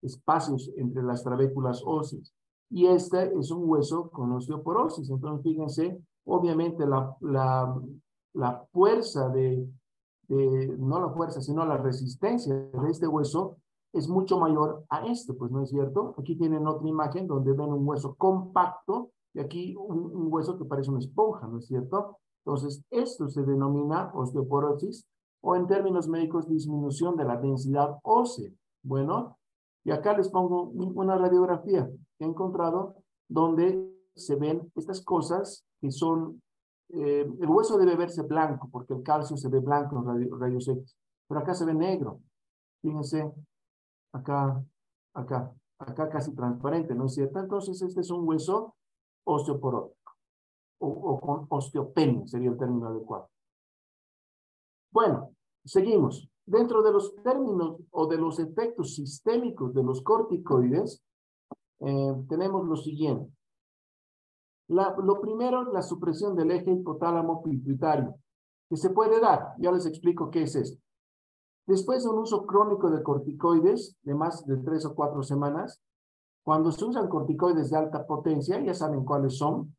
[0.03, 2.33] espacios entre las trabéculas óseas.
[2.71, 5.11] Y este es un hueso con osteoporosis.
[5.11, 7.81] Entonces, fíjense, obviamente la, la,
[8.35, 9.67] la fuerza de,
[10.29, 13.57] no la fuerza, sino la resistencia de este hueso
[13.93, 16.15] es mucho mayor a este, pues no es cierto.
[16.19, 20.91] Aquí tienen otra imagen donde ven un hueso compacto y aquí un, hueso que parece
[20.91, 22.19] una esponja, ¿no es cierto?
[22.45, 25.07] Entonces, esto se denomina osteoporosis
[25.43, 28.51] o en términos médicos disminución de la densidad ósea.
[28.83, 29.39] Bueno,
[29.85, 32.97] y acá les pongo una radiografía que he encontrado
[33.29, 36.43] donde se ven estas cosas que son
[36.91, 40.97] eh, el hueso debe verse blanco porque el calcio se ve blanco en rayos X,
[41.27, 42.21] pero acá se ve negro.
[42.81, 43.31] Fíjense,
[44.19, 44.65] acá,
[45.15, 47.39] acá, acá casi transparente, ¿no es cierto?
[47.41, 48.75] Entonces este es un hueso
[49.25, 49.99] osteoporótico
[50.79, 53.29] o, con osteopenia sería el término adecuado.
[54.91, 56.29] Bueno, seguimos.
[56.47, 61.03] Dentro de los términos o de los efectos sistémicos de los corticoides,
[61.81, 63.31] eh, tenemos lo siguiente.
[64.69, 68.15] Lo primero, la supresión del eje hipotálamo pituitario,
[68.69, 69.55] que se puede dar.
[69.59, 70.83] Ya les explico qué es esto.
[71.69, 75.83] Después de un uso crónico de corticoides de más de tres o cuatro semanas,
[76.43, 79.77] cuando se usan corticoides de alta potencia, ya saben cuáles son,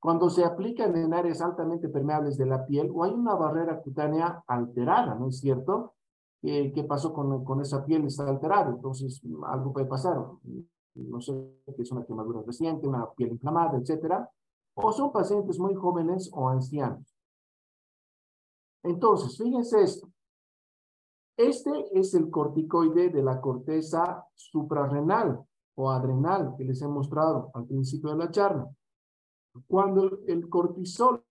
[0.00, 4.42] cuando se aplican en áreas altamente permeables de la piel o hay una barrera cutánea
[4.46, 5.94] alterada, ¿no es cierto?
[6.40, 8.06] ¿Qué pasó con, con esa piel?
[8.06, 10.16] Está alterada, entonces algo puede pasar
[10.94, 11.32] no sé,
[11.76, 14.30] que es una quemadura reciente, una piel inflamada, etcétera,
[14.74, 17.04] o son pacientes muy jóvenes o ancianos.
[18.82, 20.08] Entonces, fíjense esto.
[21.36, 25.42] Este es el corticoide de la corteza suprarrenal
[25.74, 28.68] o adrenal que les he mostrado al principio de la charla.
[29.66, 31.24] Cuando el cortisol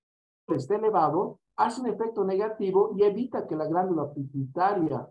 [0.47, 5.07] está elevado, hace un efecto negativo y evita que la glándula pituitaria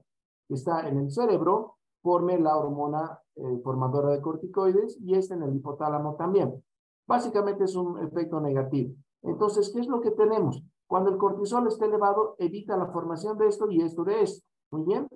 [0.49, 5.43] que está en el cerebro forme la hormona eh, formadora de corticoides y este en
[5.43, 6.63] el hipotálamo también.
[7.07, 8.95] Básicamente es un efecto negativo.
[9.23, 10.63] Entonces, ¿qué es lo que tenemos?
[10.87, 14.45] Cuando el cortisol está elevado, evita la formación de esto y esto de esto.
[14.71, 15.09] Muy bien.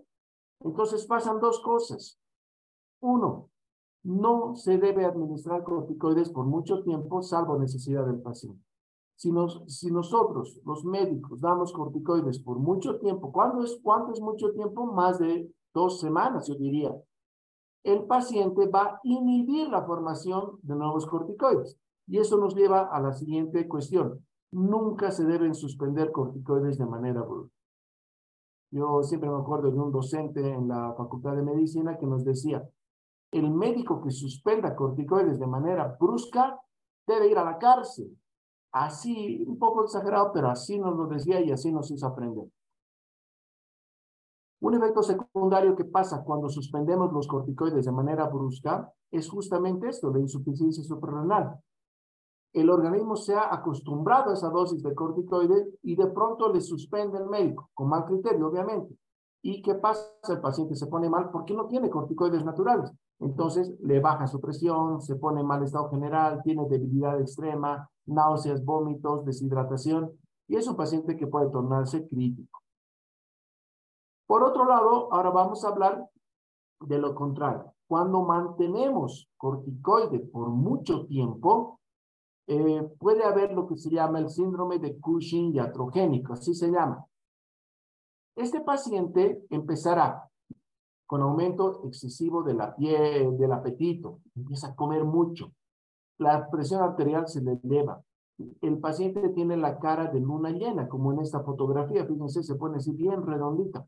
[0.60, 2.18] Entonces pasan dos cosas.
[3.00, 3.50] Uno,
[4.02, 8.62] no se debe administrar corticoides por mucho tiempo, salvo necesidad del paciente.
[9.16, 14.20] Si, nos, si nosotros, los médicos, damos corticoides por mucho tiempo, ¿cuánto es, ¿cuánto es
[14.20, 14.86] mucho tiempo?
[14.86, 16.94] Más de dos semanas, yo diría.
[17.84, 21.78] El paciente va a inhibir la formación de nuevos corticoides.
[22.06, 24.26] Y eso nos lleva a la siguiente cuestión.
[24.50, 27.54] Nunca se deben suspender corticoides de manera brusca.
[28.74, 32.68] Yo siempre me acuerdo de un docente en la Facultad de Medicina que nos decía,
[33.30, 36.60] el médico que suspenda corticoides de manera brusca
[37.06, 38.18] debe ir a la cárcel.
[38.72, 42.46] Así, un poco exagerado, pero así nos lo decía y así nos hizo aprender.
[44.62, 50.12] Un efecto secundario que pasa cuando suspendemos los corticoides de manera brusca es justamente esto,
[50.12, 51.60] la insuficiencia suprarrenal.
[52.54, 57.18] El organismo se ha acostumbrado a esa dosis de corticoides y de pronto le suspende
[57.18, 58.96] el médico, con mal criterio, obviamente.
[59.42, 60.08] ¿Y qué pasa?
[60.28, 62.92] El paciente se pone mal porque no tiene corticoides naturales.
[63.18, 68.64] Entonces le baja su presión, se pone en mal estado general, tiene debilidad extrema, náuseas,
[68.64, 70.12] vómitos, deshidratación,
[70.46, 72.60] y es un paciente que puede tornarse crítico.
[74.26, 76.08] Por otro lado, ahora vamos a hablar
[76.80, 77.72] de lo contrario.
[77.88, 81.80] Cuando mantenemos corticoide por mucho tiempo,
[82.46, 87.04] eh, puede haber lo que se llama el síndrome de Cushing iatrogénico, así se llama.
[88.36, 90.28] Este paciente empezará
[91.06, 95.52] con aumento excesivo de la piel, del apetito, empieza a comer mucho,
[96.18, 98.02] la presión arterial se le eleva,
[98.62, 102.78] el paciente tiene la cara de luna llena, como en esta fotografía, fíjense, se pone
[102.78, 103.86] así bien redondita.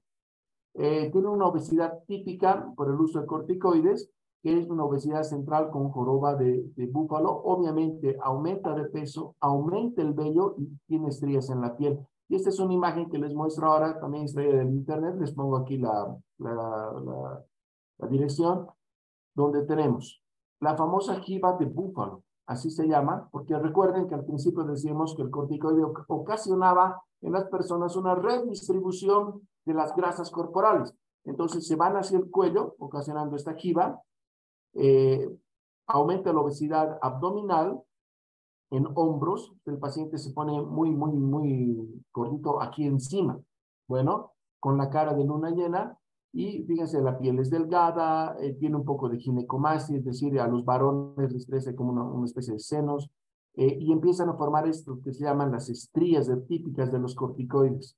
[0.74, 4.10] Eh, tiene una obesidad típica por el uso de corticoides,
[4.48, 7.30] es una obesidad central con joroba de, de, búfalo.
[7.30, 11.98] Obviamente aumenta de peso, aumenta el vello y tiene estrías en la piel.
[12.28, 15.16] Y esta es una imagen que les muestro ahora, también extraída del internet.
[15.18, 17.44] Les pongo aquí la, la, la,
[17.98, 18.66] la dirección,
[19.34, 20.22] donde tenemos
[20.60, 25.22] la famosa jiba de búfalo, así se llama, porque recuerden que al principio decíamos que
[25.22, 30.94] el corticoide ocasionaba en las personas una redistribución de las grasas corporales.
[31.24, 34.00] Entonces se van hacia el cuello, ocasionando esta jiba,
[34.78, 35.28] eh,
[35.86, 37.82] aumenta la obesidad abdominal
[38.70, 43.40] en hombros, el paciente se pone muy, muy, muy gordito aquí encima.
[43.86, 45.96] Bueno, con la cara de luna llena
[46.32, 50.48] y fíjense, la piel es delgada, eh, tiene un poco de ginecomastia, es decir, a
[50.48, 53.08] los varones les crece como una, especie de senos
[53.54, 57.96] eh, y empiezan a formar esto que se llaman las estrías típicas de los corticoides.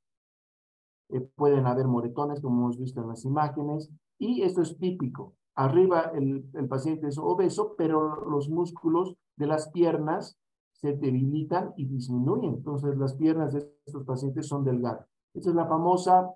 [1.37, 5.38] Pueden haber moretones, como hemos visto en las imágenes, y esto es típico.
[5.59, 10.39] Arriba el, el paciente es obeso, pero los músculos de las piernas
[10.71, 12.55] se debilitan y disminuyen.
[12.55, 15.05] Entonces, las piernas de estos pacientes son delgadas.
[15.35, 16.33] Esta es la famosa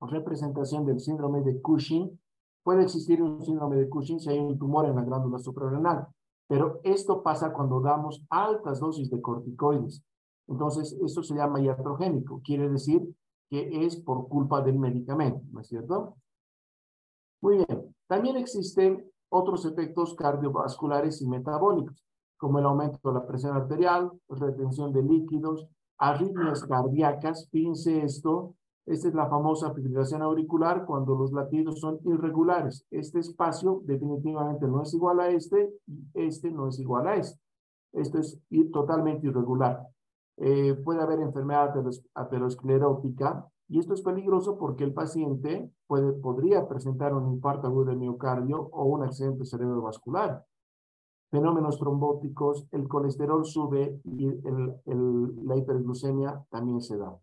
[0.00, 2.18] representación del síndrome de Cushing.
[2.62, 6.06] Puede existir un síndrome de Cushing si hay un tumor en la glándula suprarrenal,
[6.48, 10.02] pero esto pasa cuando damos altas dosis de corticoides.
[10.48, 12.40] Entonces, esto se llama iatrogénico.
[12.42, 13.02] Quiere decir
[13.50, 16.16] que es por culpa del medicamento, ¿no es cierto?
[17.42, 17.83] Muy bien.
[18.06, 22.04] También existen otros efectos cardiovasculares y metabólicos,
[22.36, 25.66] como el aumento de la presión arterial, retención de líquidos,
[25.98, 27.48] arritmias cardíacas.
[27.50, 28.54] Fíjense esto,
[28.86, 32.86] esta es la famosa fibrilación auricular cuando los latidos son irregulares.
[32.90, 37.40] Este espacio definitivamente no es igual a este y este no es igual a este.
[37.92, 38.38] Esto es
[38.72, 39.86] totalmente irregular.
[40.36, 41.72] Eh, puede haber enfermedad
[42.14, 47.96] aterosclerótica y esto es peligroso porque el paciente puede, podría presentar un infarto agudo de
[47.96, 50.44] miocardio o un accidente cerebrovascular.
[51.30, 57.18] Fenómenos trombóticos, el colesterol sube y el, el, la hiperglucemia también se da.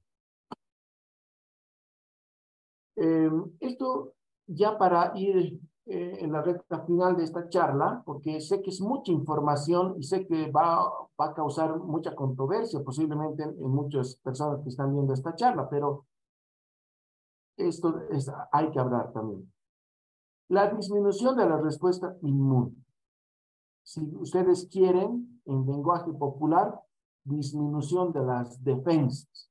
[2.98, 4.14] Eh, esto
[4.48, 8.82] ya para ir eh, en la recta final de esta charla, porque sé que es
[8.82, 10.84] mucha información y sé que va,
[11.20, 16.06] va a causar mucha controversia posiblemente en, muchas personas que están viendo esta charla, pero
[17.58, 19.52] esto es, hay que hablar también.
[20.50, 22.76] La disminución de la respuesta inmune.
[23.84, 26.80] Si ustedes quieren, en lenguaje popular,
[27.24, 29.50] disminución de las defensas.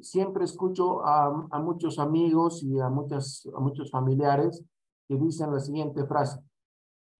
[0.00, 4.62] Siempre escucho a, a muchos amigos y a, muchas, a muchos familiares
[5.08, 6.40] que dicen la siguiente frase,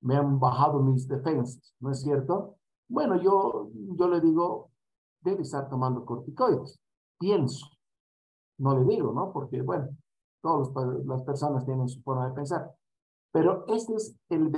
[0.01, 2.57] me han bajado mis defensas, ¿no es cierto?
[2.89, 4.71] Bueno, yo, yo le digo,
[5.21, 6.79] debe estar tomando corticoides,
[7.19, 7.67] pienso,
[8.59, 9.33] no le digo, ¿no?
[9.33, 9.89] Porque, bueno,
[10.43, 10.71] todas
[11.07, 12.73] las personas tienen su forma de pensar.
[13.33, 14.51] Pero este es el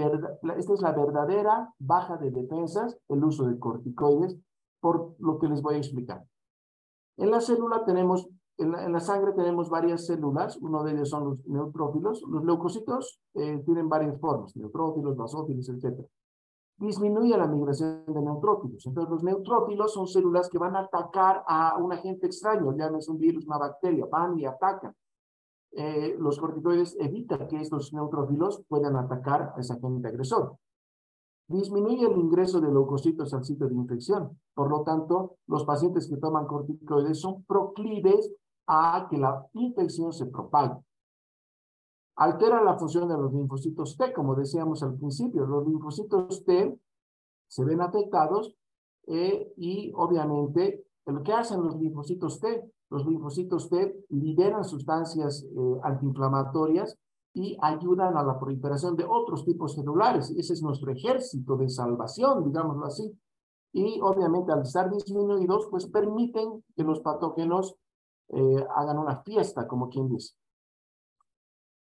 [0.56, 4.36] esta es la verdadera baja de defensas, el uso de corticoides,
[4.80, 6.24] por lo que les voy a explicar.
[7.16, 8.28] En la célula tenemos
[8.58, 12.22] en la, sangre tenemos varias células, uno de ellos son los neutrófilos.
[12.28, 16.04] Los leucocitos eh, tienen varias formas, neutrófilos, basófilos, etc.
[16.78, 18.86] disminuye la migración de neutrófilos.
[18.86, 22.98] Entonces, los neutrófilos son células que van a atacar a un agente extraño, ya no
[22.98, 24.94] es un virus, una bacteria, van y atacan.
[25.72, 30.56] Eh, los corticoides evitan que estos neutrófilos puedan atacar a ese agente agresor.
[31.48, 34.38] Disminuye el ingreso de leucocitos al sitio de infección.
[34.54, 38.30] Por lo tanto, los pacientes que toman corticoides son proclives
[38.66, 40.76] a que la infección se propague.
[42.18, 45.46] Altera la función de los linfocitos T, como decíamos al principio.
[45.46, 46.76] Los linfocitos T
[47.46, 48.56] se ven afectados
[49.06, 55.80] eh, y obviamente lo que hacen los linfocitos T, los linfocitos T liberan sustancias eh,
[55.84, 56.98] antiinflamatorias
[57.34, 60.30] y ayudan a la proliferación de otros tipos celulares.
[60.30, 63.16] Ese es nuestro ejército de salvación, digámoslo así.
[63.72, 67.76] Y obviamente al estar disminuidos, pues permiten que los patógenos
[68.30, 70.34] eh, hagan una fiesta, como quien dice.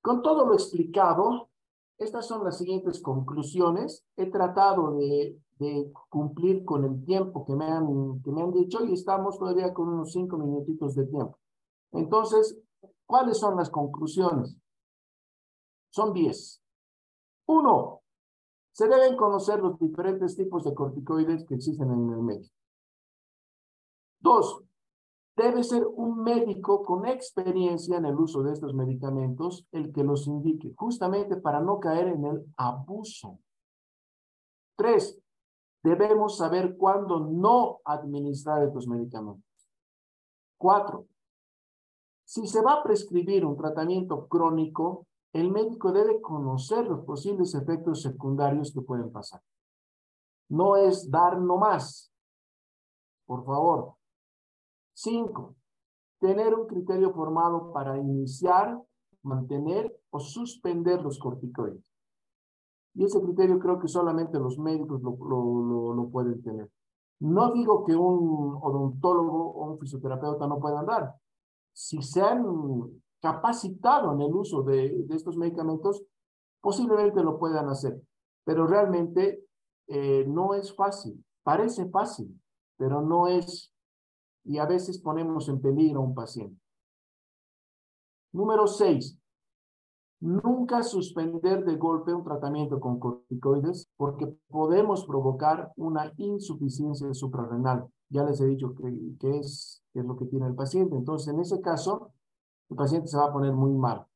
[0.00, 1.48] Con todo lo explicado,
[1.98, 4.04] estas son las siguientes conclusiones.
[4.16, 5.36] He tratado de,
[6.08, 9.88] cumplir con el tiempo que me, han, que me han dicho y estamos todavía con
[9.88, 11.36] unos cinco minutitos de tiempo.
[11.92, 12.56] Entonces,
[13.06, 14.56] ¿cuáles son las conclusiones?
[15.90, 16.62] Son diez.
[17.46, 18.02] Uno,
[18.70, 22.48] se deben conocer los diferentes tipos de corticoides que existen en el medio.
[24.20, 24.62] Dos,
[25.38, 30.26] Debe ser un médico con experiencia en el uso de estos medicamentos el que los
[30.26, 33.38] indique, justamente para no caer en el abuso.
[34.76, 35.16] Tres,
[35.84, 39.44] debemos saber cuándo no administrar estos medicamentos.
[40.56, 41.06] Cuatro,
[42.24, 48.02] si se va a prescribir un tratamiento crónico, el médico debe conocer los posibles efectos
[48.02, 49.40] secundarios que pueden pasar.
[50.48, 52.12] No es dar nomás.
[53.24, 53.97] Por favor,
[55.00, 55.54] Cinco,
[56.18, 58.82] tener un criterio formado para iniciar,
[59.22, 61.84] mantener o suspender los corticoides.
[62.94, 65.14] Y ese criterio creo que solamente los médicos lo,
[65.94, 66.68] lo, pueden tener.
[67.20, 71.14] No digo que un odontólogo o un fisioterapeuta no puedan dar.
[71.72, 72.44] Si se han
[73.20, 76.02] capacitado en el uso de, de estos medicamentos,
[76.60, 78.02] posiblemente lo puedan hacer.
[78.42, 79.44] Pero realmente
[79.86, 81.24] eh, no es fácil.
[81.44, 82.36] Parece fácil,
[82.76, 83.72] pero no es
[84.48, 86.58] y a veces ponemos en peligro a un paciente.
[88.32, 89.18] Número seis,
[90.20, 97.86] nunca suspender de golpe un tratamiento con corticoides porque podemos provocar una insuficiencia suprarrenal.
[98.08, 100.96] Ya les he dicho que, es, es lo que tiene el paciente.
[100.96, 102.12] Entonces, en ese caso,
[102.70, 104.06] el paciente se va a poner muy mal.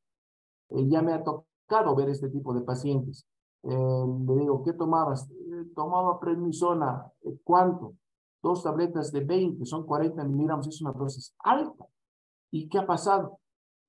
[0.69, 3.27] Eh, ya me ha tocado ver este tipo de pacientes.
[3.61, 5.29] Eh, le digo, ¿qué tomabas?
[5.29, 7.05] Eh, tomaba prednisona.
[7.43, 7.93] ¿Cuánto?
[8.43, 11.87] Dos tabletas de 20, son 40 miligramos, es una dosis alta.
[12.51, 13.39] ¿Y qué ha pasado?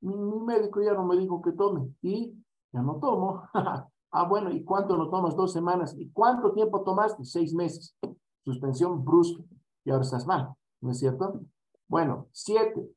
[0.00, 2.32] Mi, médico ya no me dijo que tome y
[2.72, 3.42] ya no tomo.
[3.52, 5.36] ah, bueno, ¿y cuánto no tomas?
[5.36, 5.94] Dos semanas.
[5.98, 7.24] ¿Y cuánto tiempo tomaste?
[7.24, 7.96] Seis meses.
[8.44, 9.42] Suspensión brusca
[9.84, 11.40] y ahora estás mal, ¿no es cierto?
[11.88, 12.88] Bueno, siete.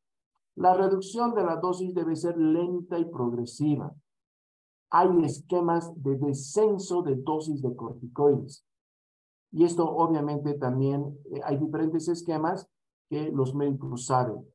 [0.56, 3.94] La reducción de la dosis debe ser lenta y progresiva.
[4.90, 8.64] Hay esquemas de descenso de dosis de corticoides.
[9.52, 12.68] Y esto obviamente también eh, hay diferentes esquemas
[13.10, 14.46] que los médicos saben.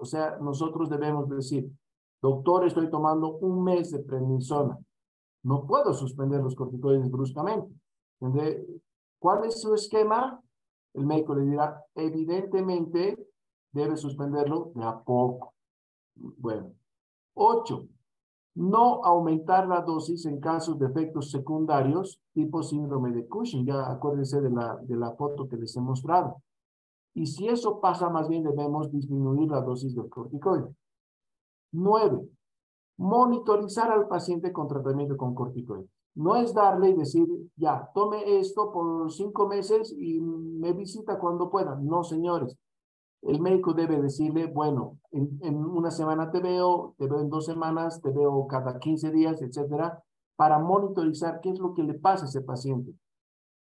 [0.00, 1.70] o sea, nosotros debemos decir,
[2.22, 4.78] doctor, estoy tomando un mes de prednisona.
[5.42, 7.72] No puedo suspender los corticoides bruscamente.
[9.18, 10.40] ¿Cuál es su esquema?
[10.94, 13.16] El médico le dirá, evidentemente
[13.72, 15.54] debe suspenderlo de a poco.
[16.14, 16.72] Bueno.
[17.34, 17.86] Ocho,
[18.58, 23.64] no aumentar la dosis en casos de efectos secundarios tipo síndrome de Cushing.
[23.64, 26.42] Ya acuérdense de la, de la foto que les he mostrado.
[27.14, 30.74] Y si eso pasa, más bien debemos disminuir la dosis del corticoide.
[31.70, 32.28] Nueve,
[32.96, 35.86] monitorizar al paciente con tratamiento con corticoide.
[36.16, 41.48] No es darle y decir, ya, tome esto por cinco meses y me visita cuando
[41.48, 41.76] pueda.
[41.76, 42.56] No, señores
[43.22, 48.00] el médico debe decirle, bueno, en, una semana te veo, te veo en dos semanas,
[48.00, 50.02] te veo cada 15 días, etcétera,
[50.36, 52.94] para monitorizar qué es lo que le pasa a ese paciente.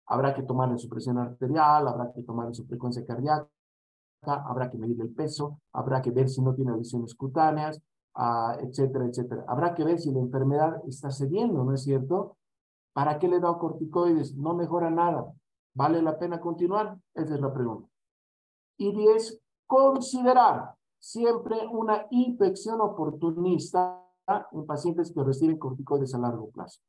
[0.07, 3.49] Habrá que tomarle su presión arterial, habrá que tomarle su frecuencia cardíaca,
[4.25, 7.81] habrá que medir el peso, habrá que ver si no tiene lesiones cutáneas,
[8.15, 9.45] uh, etcétera, etcétera.
[9.47, 12.37] Habrá que ver si la enfermedad está cediendo, ¿no es cierto?
[12.93, 14.35] ¿Para qué le da corticoides?
[14.35, 15.33] No mejora nada.
[15.73, 16.97] ¿Vale la pena continuar?
[17.15, 17.92] Esa es la pregunta.
[18.77, 23.99] Y diez, considerar siempre una infección oportunista
[24.51, 26.79] en pacientes que reciben corticoides a largo plazo.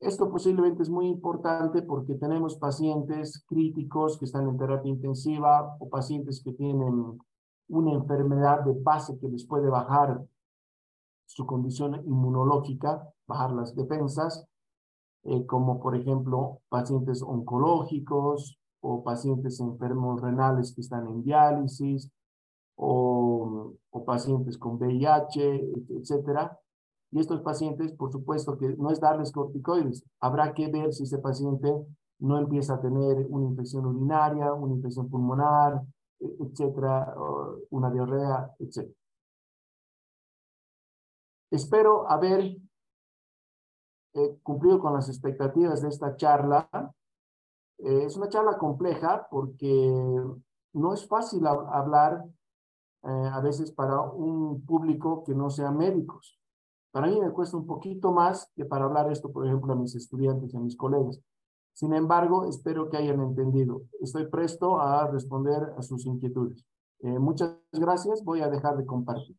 [0.00, 5.88] Esto posiblemente es muy importante porque tenemos pacientes críticos que están en terapia intensiva o
[5.88, 7.18] pacientes que tienen
[7.68, 10.24] una enfermedad de base que les puede bajar
[11.26, 14.46] su condición inmunológica, bajar las defensas.
[15.24, 22.10] eh, como por ejemplo pacientes oncológicos o pacientes enfermos renales que están en diálisis
[22.76, 26.58] o, o pacientes con VIH, etcétera.
[27.10, 31.18] Y estos pacientes, por supuesto que no es darles corticoides, habrá que ver si ese
[31.18, 31.72] paciente
[32.20, 35.82] no empieza a tener una infección urinaria, una infección pulmonar,
[36.20, 37.14] e, etcétera,
[37.70, 38.94] una diarrea, etcétera.
[41.50, 42.58] Espero haber
[44.14, 46.68] eh, cumplido con las expectativas de esta charla.
[47.78, 49.92] Eh, es una charla compleja porque
[50.72, 52.24] no es fácil hablar
[53.04, 56.38] eh, a veces para un público que no sea médicos.
[56.90, 59.94] Para mí me cuesta un poquito más que para hablar esto, por ejemplo, a mis
[59.94, 61.20] estudiantes a mis colegas.
[61.72, 63.82] Sin embargo, espero que hayan entendido.
[64.00, 66.64] Estoy presto a responder a sus inquietudes.
[67.00, 68.24] muchas gracias.
[68.24, 69.36] Voy a dejar de compartir.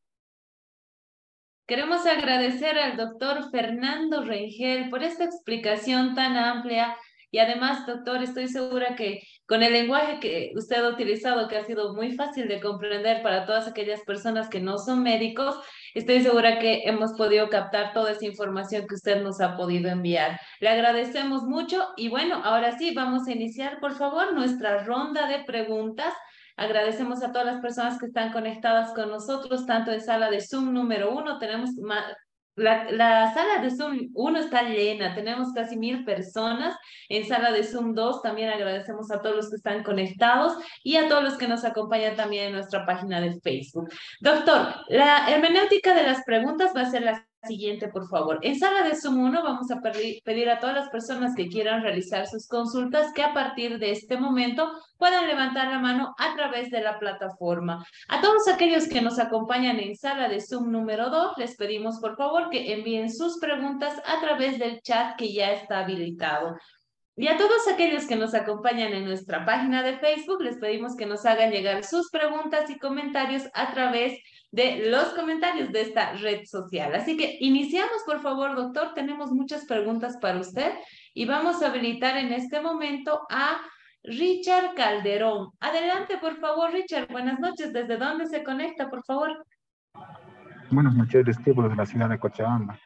[1.69, 6.95] Queremos agradecer al doctor Fernando Rengel por esta explicación tan amplia
[7.31, 11.65] y además, doctor, estoy segura que con el lenguaje que usted ha utilizado, que ha
[11.65, 15.59] sido muy fácil de comprender para todas aquellas personas que no son médicos,
[15.93, 20.39] estoy segura que hemos podido captar toda esa información que usted nos ha podido enviar.
[20.59, 25.43] Le agradecemos mucho y bueno, ahora sí, vamos a iniciar, por favor, nuestra ronda de
[25.43, 26.13] preguntas.
[26.57, 30.73] Agradecemos a todas las personas que están conectadas con nosotros, tanto en sala de Zoom
[30.73, 31.71] número uno, tenemos
[32.59, 36.75] la, la, sala de Zoom 1 está llena, tenemos casi mil personas.
[37.07, 40.53] En sala de Zoom 2 también agradecemos a todos los que están conectados
[40.83, 43.89] y a todos los que nos acompañan también en nuestra página de Facebook.
[44.19, 48.39] Doctor, la hermenéutica de las preguntas va a ser la siguiente, por favor.
[48.41, 52.27] En sala de Zoom 1 vamos a pedir a todas las personas que quieran realizar
[52.27, 56.81] sus consultas que a partir de este momento puedan levantar la mano a través de
[56.81, 57.85] la plataforma.
[58.07, 62.17] A todos aquellos que nos acompañan en sala de Zoom número 2, les pedimos por
[62.17, 66.57] favor que envíen sus preguntas a través del chat que ya está habilitado.
[67.15, 71.05] Y a todos aquellos que nos acompañan en nuestra página de Facebook, les pedimos que
[71.05, 74.19] nos hagan llegar sus preguntas y comentarios a través de
[74.51, 76.95] de los comentarios de esta red social.
[76.95, 78.93] Así que iniciamos, por favor, doctor.
[78.93, 80.73] Tenemos muchas preguntas para usted
[81.13, 83.61] y vamos a habilitar en este momento a
[84.03, 85.51] Richard Calderón.
[85.59, 87.07] Adelante, por favor, Richard.
[87.11, 87.73] Buenas noches.
[87.73, 89.45] ¿Desde dónde se conecta, por favor?
[90.71, 92.79] Buenas noches, vestíbulo de la ciudad de Cochabamba.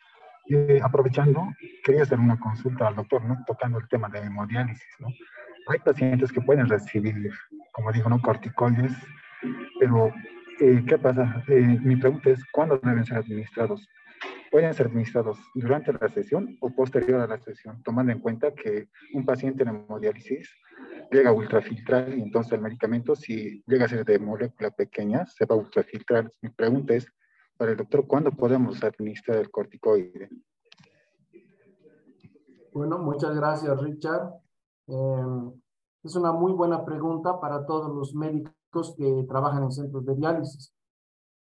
[0.50, 1.48] Eh, aprovechando,
[1.84, 3.44] quería hacer una consulta al doctor, ¿no?
[3.48, 5.08] Tocando el tema de hemodiálisis, ¿no?
[5.68, 7.32] Hay pacientes que pueden recibir,
[7.72, 8.22] como digo, ¿no?
[8.22, 8.92] Corticoides,
[9.80, 10.12] pero
[10.64, 11.44] eh, ¿qué pasa?
[11.50, 13.86] Eh, mi pregunta es, ¿cuándo deben ser administrados?
[14.50, 17.84] ¿Pueden ser administrados durante la sesión o posterior a la sesión?
[17.84, 20.50] Tomando en cuenta que un paciente en hemodiálisis
[21.12, 25.46] llega a ultrafiltrar y entonces el medicamento, si llega a ser de molécula pequeña, se
[25.46, 26.32] va a ultrafiltrar.
[26.42, 27.12] Mi pregunta es,
[27.58, 30.30] para el doctor, ¿cuándo podemos administrar el corticoide?
[32.72, 34.30] Bueno, muchas gracias, Richard.
[34.88, 35.52] Eh,
[36.04, 38.54] es una muy buena pregunta para todos los médicos
[38.98, 40.74] que trabajan en centros de diálisis.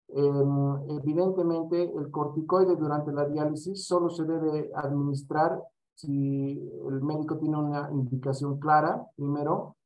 [0.08, 5.62] Em, evidentemente, el corticoide durante la diálisis solo se debe administrar
[5.94, 6.58] si
[6.88, 9.76] el médico tiene una indicación clara, primero,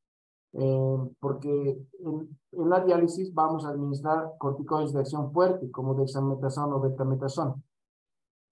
[0.53, 6.81] em, porque en, la diálisis vamos a administrar corticoides de acción fuerte, como dexametasona o
[6.81, 7.55] betametasona.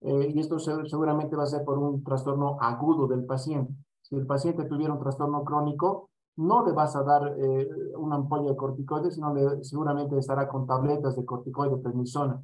[0.01, 3.73] Eh, y esto seguramente va a ser por un trastorno agudo del paciente.
[4.01, 8.51] Si el paciente tuviera un trastorno crónico, no le vas a dar eh, una ampolla
[8.51, 12.41] de corticoides, sino le, seguramente estará con tabletas de corticoide prednisona.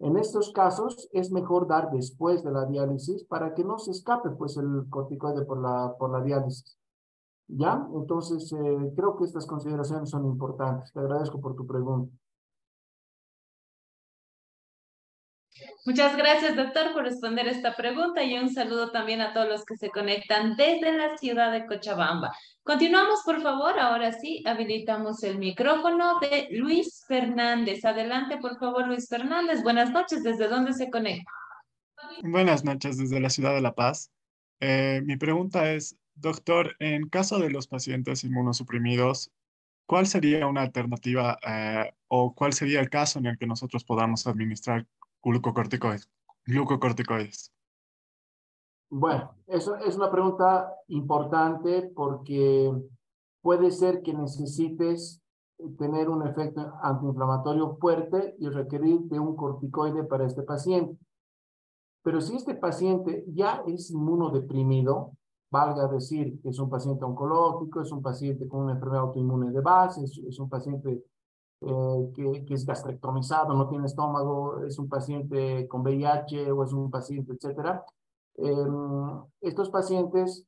[0.00, 4.30] En estos casos es mejor dar después de la diálisis para que no se escape
[4.30, 6.78] pues el corticoide por la, por la diálisis.
[7.48, 7.88] ¿Ya?
[7.94, 10.92] Entonces, eh, creo que estas consideraciones son importantes.
[10.92, 12.14] Te agradezco por tu pregunta.
[15.84, 19.76] Muchas gracias, doctor, por responder esta pregunta y un saludo también a todos los que
[19.76, 22.32] se conectan desde la ciudad de Cochabamba.
[22.62, 23.78] Continuamos, por favor.
[23.78, 27.84] Ahora sí, habilitamos el micrófono de Luis Fernández.
[27.84, 29.62] Adelante, por favor, Luis Fernández.
[29.62, 30.22] Buenas noches.
[30.22, 31.30] ¿Desde dónde se conecta?
[32.22, 34.10] Buenas noches, desde la ciudad de La Paz.
[34.60, 39.30] Eh, mi pregunta es, doctor, en caso de los pacientes inmunosuprimidos,
[39.86, 44.26] ¿cuál sería una alternativa eh, o cuál sería el caso en el que nosotros podamos
[44.26, 44.86] administrar
[45.22, 46.08] glucocorticoides.
[46.46, 47.52] glucocorticoides?
[48.90, 52.72] Bueno, eso es una pregunta importante porque
[53.42, 55.20] puede ser que necesites
[55.78, 60.96] tener un efecto antiinflamatorio fuerte y requerir de un corticoide para este paciente.
[62.02, 65.12] Pero si este paciente ya es inmunodeprimido,
[65.50, 69.60] valga decir que es un paciente oncológico, es un paciente con una enfermedad autoinmune de
[69.60, 71.04] base, es un paciente
[71.60, 76.90] eh, que, es gastrectomizado, no tiene estómago, es un paciente con VIH o es un
[76.90, 77.84] paciente, etcétera,
[78.36, 80.46] em, estos pacientes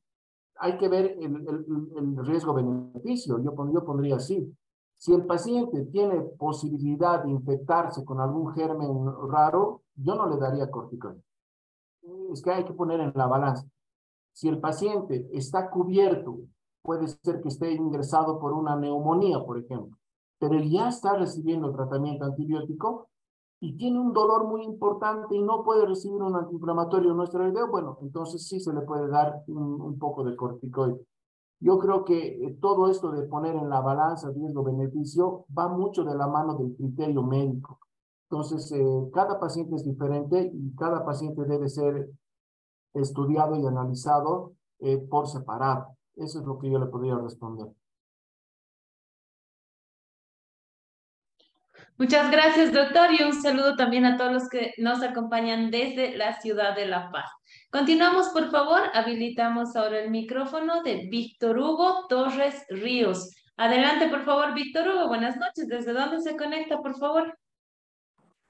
[0.57, 3.39] hay que ver el, riesgo-beneficio.
[3.39, 4.55] Yo, yo pondría así.
[4.97, 10.69] Si el paciente tiene posibilidad de infectarse con algún germen raro, yo no le daría
[10.69, 11.23] corticoides.
[12.31, 13.65] Es que hay que poner en la balanza.
[14.33, 16.39] Si el paciente está cubierto,
[16.83, 19.97] puede ser que esté ingresado por una neumonía, por ejemplo,
[20.41, 23.09] pero él ya está recibiendo tratamiento antibiótico
[23.59, 27.67] y tiene un dolor muy importante y no puede recibir un antiinflamatorio en nuestro video,
[27.69, 30.99] bueno, entonces sí se le puede dar un, poco de corticoide.
[31.59, 36.15] Yo creo que eh, todo esto de poner en la balanza riesgo-beneficio va mucho de
[36.15, 37.79] la mano del criterio médico.
[38.27, 42.09] Entonces, eh, cada paciente es diferente y cada paciente debe ser
[42.95, 45.95] estudiado y analizado eh, por separado.
[46.15, 47.67] Eso es lo que yo le podría responder.
[52.01, 56.41] Muchas gracias, doctor, y un saludo también a todos los que nos acompañan desde la
[56.41, 57.29] ciudad de La Paz.
[57.69, 58.81] Continuamos, por favor.
[58.95, 63.29] Habilitamos ahora el micrófono de Víctor Hugo Torres Ríos.
[63.55, 65.09] Adelante, por favor, Víctor Hugo.
[65.09, 65.67] Buenas noches.
[65.67, 67.37] ¿Desde dónde se conecta, por favor?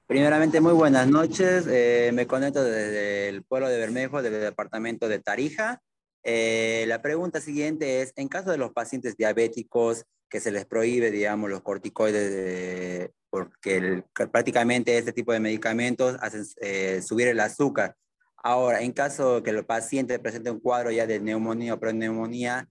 [0.06, 1.66] Primeramente, muy buenas noches.
[1.68, 5.82] Eh, me conecto desde el pueblo de Bermejo, del departamento de Tarija.
[6.22, 11.10] Eh, la pregunta siguiente es, en caso de los pacientes diabéticos que se les prohíbe,
[11.10, 17.96] digamos, los corticoides, porque prácticamente este tipo de medicamentos hacen eh, subir el azúcar.
[18.36, 22.68] Ahora, en caso de que el paciente presente un cuadro ya de neumonía o proneumonía,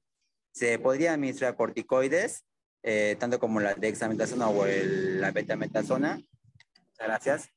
[0.51, 2.45] ¿se podría administrar corticoides,
[3.19, 6.21] tanto como la dexametasona o la betametasona?
[6.99, 7.49] Gracias.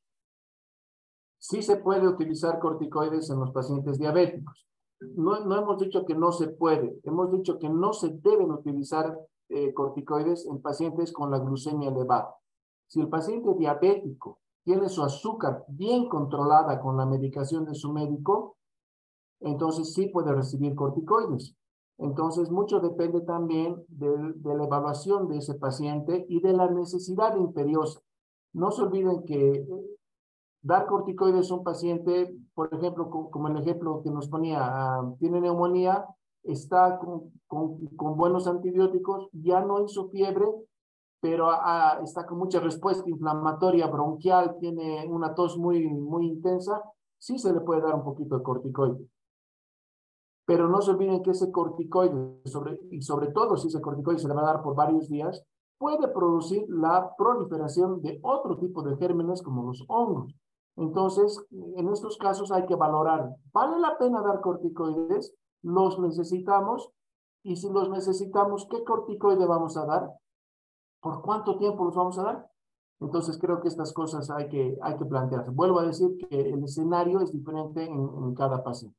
[1.39, 4.67] Sí se puede utilizar corticoides en los pacientes diabéticos.
[5.01, 9.15] No, no hemos dicho que no se puede, hemos dicho que no se deben utilizar
[9.51, 12.35] eh, corticoides en pacientes con la glucemia elevada.
[12.95, 18.57] Si el paciente diabético tiene su azúcar bien controlada con la medicación de su médico,
[19.41, 21.57] entonces sí puede recibir corticoides.
[21.99, 27.35] Entonces, mucho depende también de, de la evaluación de ese paciente y de la necesidad
[27.35, 27.99] imperiosa.
[28.53, 29.67] No se olviden que eh,
[30.63, 35.41] dar corticoides a un paciente, por ejemplo, como el ejemplo que nos ponía, ah, tiene
[35.41, 36.07] neumonía,
[36.45, 40.47] está con, con, buenos antibióticos, ya no hizo fiebre,
[41.25, 46.83] pero ah, está con mucha respuesta inflamatoria bronquial, tiene una tos muy, muy intensa,
[47.17, 49.09] sí se le puede dar un poquito de corticoide.
[50.45, 54.29] Pero no se olviden que ese corticoide, sobre, y sobre todo si ese corticoide se
[54.29, 55.43] le va a dar por varios días,
[55.79, 60.35] puede producir la proliferación de otro tipo de gérmenes como los hongos.
[60.77, 65.35] Entonces, en estos casos hay que valorar, ¿vale la pena dar corticoides?
[65.63, 66.91] ¿Los necesitamos?
[67.43, 70.11] Y si los necesitamos, ¿qué corticoide vamos a dar?
[71.05, 72.51] ¿Por cuánto tiempo los vamos a dar?
[72.99, 75.51] Entonces, creo que estas cosas hay que, hay que plantearse.
[75.51, 78.97] Vuelvo a decir que el escenario es diferente en cada paciente.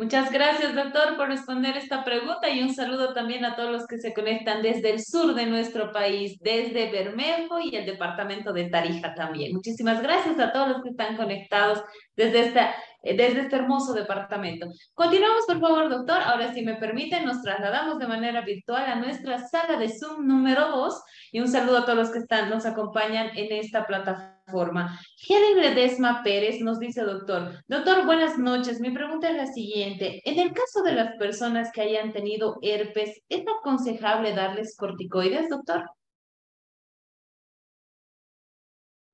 [0.00, 3.98] Muchas gracias, doctor, por responder esta pregunta y un saludo también a todos los que
[3.98, 9.14] se conectan desde el sur de nuestro país, desde Bermejo y el departamento de Tarija
[9.14, 9.52] también.
[9.52, 11.82] Muchísimas gracias a todos los que están conectados
[12.16, 14.66] desde esta desde este hermoso departamento.
[14.94, 16.18] Continuamos, por favor, doctor.
[16.22, 20.68] Ahora, si me permiten, nos trasladamos de manera virtual a nuestra sala de Zoom número
[20.68, 24.98] 2 y un saludo a todos los que están, nos acompañan en esta plataforma.
[25.28, 28.80] Helen Ledesma Pérez nos dice, doctor, doctor, buenas noches.
[28.80, 30.20] Mi pregunta es la siguiente.
[30.24, 35.84] En el caso de las personas que hayan tenido herpes, ¿es aconsejable darles corticoides, doctor?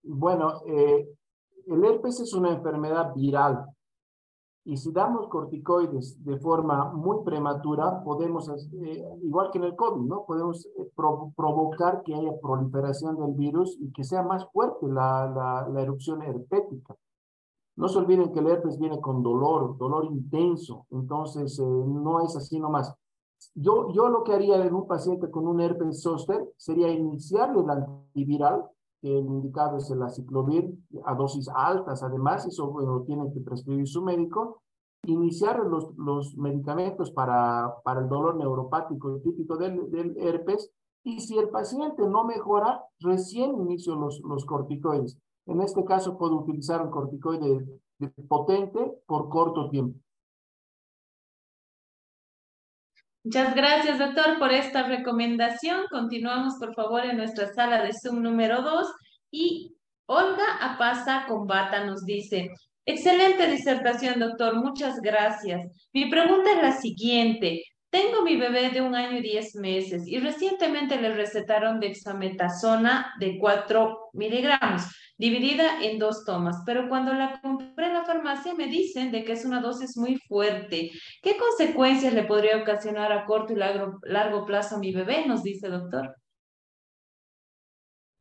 [0.02, 1.06] Bueno, eh,
[1.66, 3.75] el herpes es una enfermedad viral
[4.66, 10.02] y si damos corticoides de forma muy prematura, podemos, eh, igual que en el COVID,
[10.02, 10.24] ¿no?
[10.26, 15.80] Podemos eh, provocar que haya proliferación del virus y que sea más fuerte la, la,
[15.80, 16.96] erupción herpética.
[17.76, 22.34] No se olviden que el herpes viene con dolor, dolor intenso, entonces eh, no es
[22.34, 22.92] así nomás.
[23.54, 27.70] Yo, yo lo que haría en un paciente con un herpes zóster sería iniciarle el
[27.70, 28.64] antiviral,
[29.02, 30.72] indicado es el aciclovir
[31.04, 34.62] a dosis altas, además, eso bueno, tiene que prescribir su médico,
[35.04, 40.70] iniciar los, los medicamentos para, para el dolor neuropático típico del, del herpes,
[41.04, 45.16] y si el paciente no mejora, recién inicio los, los corticoides.
[45.46, 47.64] En este caso, puedo utilizar un corticoide
[48.28, 50.00] potente por corto tiempo.
[53.26, 55.86] Muchas gracias, doctor, por esta recomendación.
[55.90, 58.86] Continuamos, por favor, en nuestra sala de Zoom número 2.
[59.32, 59.74] Y
[60.06, 62.50] Olga Apaza Combata nos dice,
[62.84, 65.60] excelente disertación, doctor, muchas gracias.
[65.92, 67.64] Mi pregunta es la siguiente.
[67.90, 73.38] Tengo mi bebé de un año y diez meses y recientemente le recetaron dexametasona de
[73.38, 74.82] 4 miligramos,
[75.16, 79.32] dividida en dos tomas, pero cuando la compré en la farmacia me dicen de que
[79.32, 80.90] es una dosis muy fuerte.
[81.22, 85.26] ¿Qué consecuencias le podría ocasionar a corto y largo, largo plazo a mi bebé?
[85.26, 86.16] Nos dice doctor.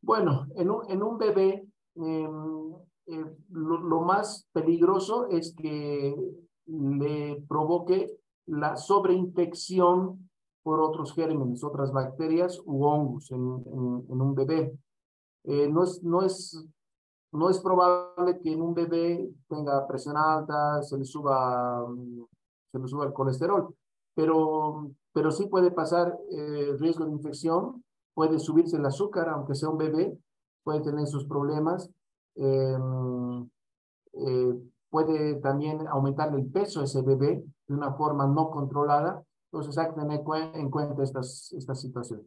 [0.00, 1.64] Bueno, en un, en un bebé
[1.96, 2.72] em,
[3.06, 6.14] eh, lo, más peligroso es que
[6.66, 8.10] le provoque
[8.46, 10.28] la sobreinfección
[10.62, 14.76] por otros gérmenes, otras bacterias u hongos en, en, un bebé.
[15.44, 16.66] Eh, no, es, no, es,
[17.30, 21.86] no es probable que en un bebé tenga presión alta, se le suba,
[22.72, 23.72] se le suba el colesterol,
[24.14, 29.68] pero, pero sí puede pasar eh, riesgo de infección, puede subirse el azúcar, aunque sea
[29.68, 30.18] un bebé,
[30.64, 31.88] puede tener sus problemas.
[32.34, 33.48] Em,
[34.14, 34.54] eh,
[34.96, 39.22] puede también aumentar el peso de ese bebé de una forma no controlada.
[39.52, 40.22] Entonces hay que tener
[40.54, 42.24] en cuenta estas, estas situaciones.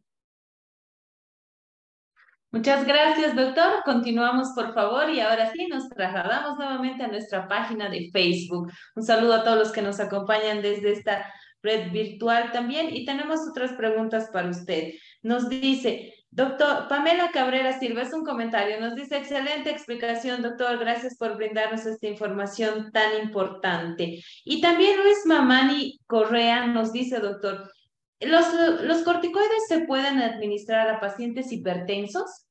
[2.51, 3.84] Muchas gracias, doctor.
[3.86, 8.72] Continuamos, por favor, y ahora sí nos trasladamos nuevamente a nuestra página de Facebook.
[8.95, 11.26] Un saludo a todos los que nos acompañan desde esta
[11.63, 14.93] red virtual también y tenemos otras preguntas para usted.
[15.24, 21.17] Nos dice, Doctor Pamela Cabrera Silva, es un comentario, nos dice, excelente explicación, doctor, gracias
[21.17, 24.21] por brindarnos esta información tan importante.
[24.45, 27.71] Y también Luis Mamani Correa nos dice, doctor,
[28.19, 32.45] ¿los, corticoides se pueden administrar a pacientes hipertensos?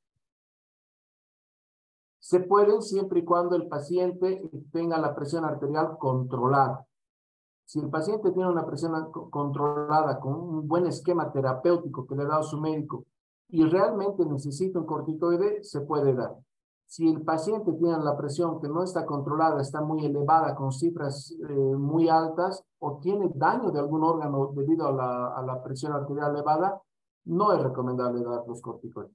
[2.19, 4.41] Se pueden siempre y cuando el paciente
[4.73, 6.85] tenga la presión arterial controlada.
[7.63, 12.27] Si el paciente tiene una presión controlada con un buen esquema terapéutico que le ha
[12.27, 13.05] dado su médico
[13.49, 16.35] y realmente necesita un corticoide, se puede dar.
[16.85, 21.35] Si el paciente tiene la presión que no está controlada, está muy elevada, con cifras
[21.47, 25.93] eh, muy altas, o tiene daño de algún órgano debido a la, a la presión
[25.93, 26.81] arterial elevada,
[27.25, 29.11] no es recomendable dar los corticoides.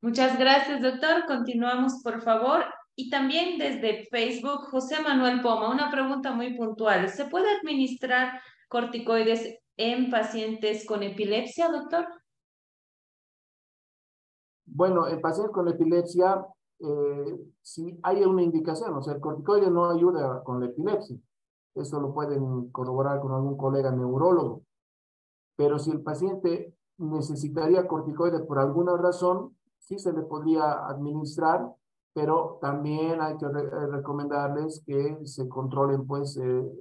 [0.00, 1.26] Muchas gracias, doctor.
[1.26, 2.64] Continuamos, por favor.
[2.94, 7.08] Y también desde Facebook, José Manuel Poma, una pregunta muy puntual.
[7.08, 12.04] ¿Se puede administrar corticoides en pacientes con epilepsia, doctor?
[14.66, 16.44] Bueno, en pacientes con epilepsia,
[16.80, 21.16] eh, si hay una indicación, o sea, el corticoide no ayuda con la epilepsia.
[21.74, 24.62] Eso lo pueden corroborar con algún colega neurólogo.
[25.56, 31.72] Pero si el paciente necesitaría corticoide por alguna razón, sí se le podría administrar,
[32.12, 36.72] pero también hay que recomendarles que se controlen pues eh,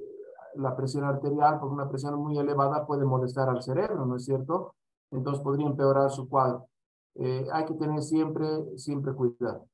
[0.57, 4.75] la presión arterial, porque una presión muy elevada puede molestar al cerebro, ¿no es cierto?
[5.11, 6.67] Entonces podría empeorar su cuadro.
[7.15, 8.45] Eh, hay que tener siempre,
[8.75, 9.67] siempre cuidado.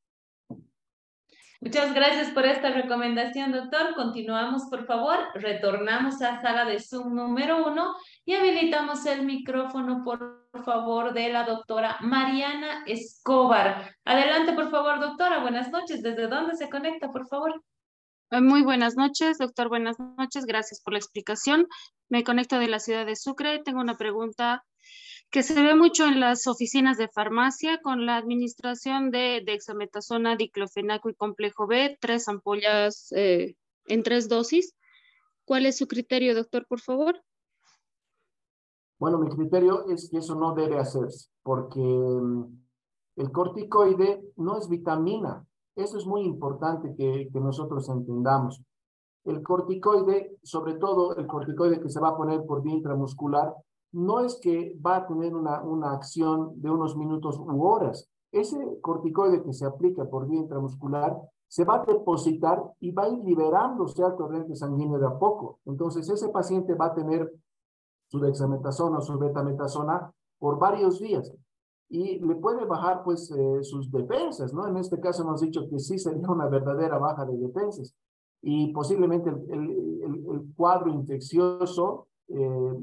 [1.63, 3.95] Muchas gracias por esta recomendación, doctor.
[3.95, 5.15] Continuamos, por favor.
[5.33, 11.45] Retornamos a sala de Zoom número uno y habilitamos el micrófono, por favor, de la
[11.45, 13.95] doctora Mariana Escobar.
[14.03, 15.39] Adelante, por favor, doctora.
[15.39, 16.03] Buenas noches.
[16.03, 17.63] ¿Desde dónde se conecta, por favor?
[18.33, 19.69] Eh, muy buenas noches, doctor.
[19.69, 20.47] Buenas noches.
[20.47, 21.67] Gracias por la explicación.
[22.09, 23.61] Me conecto de la ciudad de Sucre.
[23.63, 24.65] Tengo una pregunta
[25.29, 31.11] que se ve mucho en las oficinas de farmacia con la administración de dexametasona, diclofenaco
[31.11, 33.55] y complejo B, tres ampollas eh,
[33.85, 34.73] en tres dosis.
[35.45, 37.21] ¿Cuál es su criterio, doctor, por favor?
[38.97, 42.45] Bueno, mi criterio es que eso no debe hacerse, porque mm,
[43.17, 45.45] el corticoide no es vitamina,
[45.75, 48.61] eso es muy importante que, nosotros entendamos.
[49.23, 53.53] El corticoide, sobre todo el corticoide que se va a poner por vía intramuscular,
[53.93, 58.09] no es que va a tener una, una acción de unos minutos u horas.
[58.31, 61.17] Ese corticoide que se aplica por vía intramuscular
[61.47, 65.59] se va a depositar y va a ir liberándose al torrente sanguíneo de a poco.
[65.65, 67.31] Entonces, ese paciente va a tener
[68.07, 71.31] su dexametasona o su betametasona por varios días
[71.93, 74.67] y le puede bajar pues eh, sus defensas, ¿no?
[74.67, 77.93] En este caso hemos dicho que sí sería una verdadera baja de defensas
[78.41, 79.61] y posiblemente el,
[80.01, 82.73] el, cuadro infeccioso eh,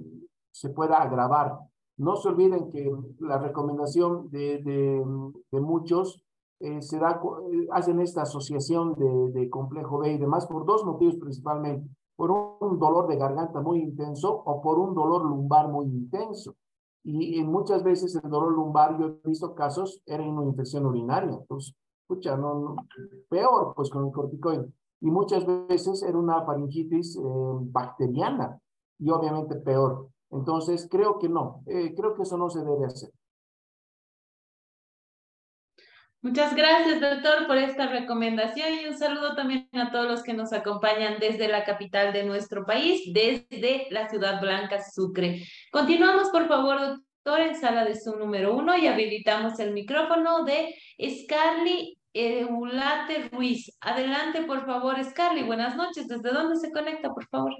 [0.52, 1.58] se pueda agravar.
[1.96, 2.88] No se olviden que
[3.18, 6.24] la recomendación de, de, muchos
[6.60, 7.20] eh, se da,
[7.72, 12.78] hacen esta asociación de, de, complejo B y demás por dos motivos principalmente, por un
[12.78, 16.54] dolor de garganta muy intenso o por un dolor lumbar muy intenso.
[17.02, 21.32] Y, muchas veces el dolor lumbar, yo he visto casos, era una infección urinaria.
[21.32, 22.38] Entonces, escucha,
[23.28, 24.70] peor pues con el corticoide.
[25.00, 28.60] Y muchas veces era una faringitis eh, bacteriana
[28.98, 30.08] y obviamente peor.
[30.30, 33.10] Entonces, creo que no, eh, creo que eso no se debe hacer.
[36.22, 40.52] Muchas gracias, doctor, por esta recomendación y un saludo también a todos los que nos
[40.52, 45.42] acompañan desde la capital de nuestro país, desde la ciudad blanca Sucre.
[45.72, 50.74] Continuamos, por favor, doctor, en sala de Zoom número uno y habilitamos el micrófono de
[51.00, 53.74] Scarly Eulate Ruiz.
[53.80, 55.44] Adelante, por favor, Scarly.
[55.44, 56.06] Buenas noches.
[56.06, 57.54] ¿Desde dónde se conecta, por favor?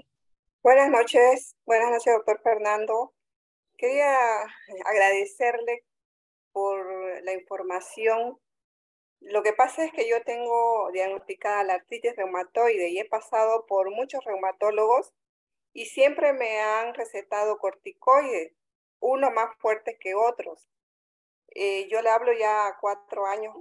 [0.61, 1.55] Buenas noches.
[1.65, 3.13] Buenas noches, doctor Fernando.
[3.75, 4.13] Quería
[4.85, 5.83] agradecerle
[6.51, 6.85] por
[7.23, 8.37] la información.
[9.21, 13.91] Lo que pasa es que yo tengo diagnosticada la artritis reumatoide y he pasado por
[13.91, 15.13] muchos reumatólogos
[15.73, 18.53] y siempre me han recetado corticoides,
[18.99, 20.67] uno más fuerte que otros.
[21.49, 23.55] Eh, yo le hablo ya cuatro años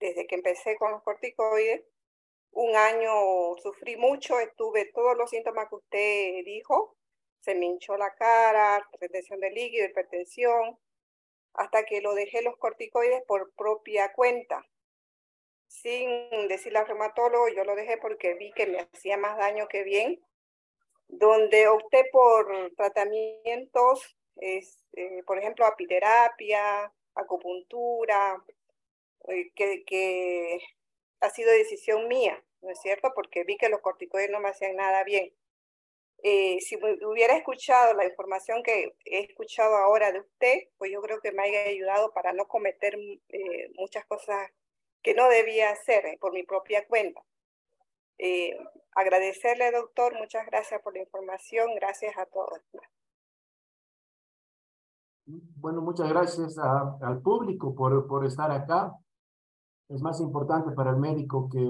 [0.00, 1.84] desde que empecé con los corticoides.
[2.52, 6.96] Un año sufrí mucho, estuve todos los síntomas que usted dijo.
[7.40, 10.78] Se me hinchó la cara, retención de líquido, hipertensión,
[11.56, 14.64] hasta que lo dejé los corticoides por propia cuenta.
[15.66, 19.82] Sin decirle al reumatólogo, yo lo dejé porque vi que me hacía más daño que
[19.82, 20.20] bien.
[21.08, 28.42] Donde opté por tratamientos, este, por ejemplo, apiterapia, acupuntura,
[29.28, 30.60] eh, que, que
[31.20, 33.12] ha sido decisión mía, ¿no es cierto?
[33.14, 35.32] Porque vi que los corticoides no me hacían nada bien.
[36.22, 41.20] Eh, si hubiera escuchado la información que he escuchado ahora de usted, pues yo creo
[41.20, 42.96] que me haya ayudado para no cometer
[43.28, 44.50] eh, muchas cosas
[45.02, 47.20] que no debía hacer eh, por mi propia cuenta.
[48.94, 52.60] agradecerle, doctor, muchas gracias por la información, gracias a todos.
[55.26, 58.96] Bueno, muchas gracias al público por, por estar acá.
[59.88, 61.60] Es más importante para el médico que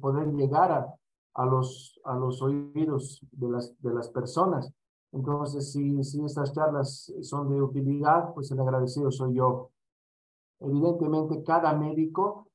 [0.00, 0.94] poder llegar a,
[1.36, 4.72] a los, a los oídos de las, de las personas.
[5.12, 9.70] Entonces, si, si estas charlas son de utilidad, pues el agradecido soy yo.
[10.60, 12.48] Evidentemente, cada médico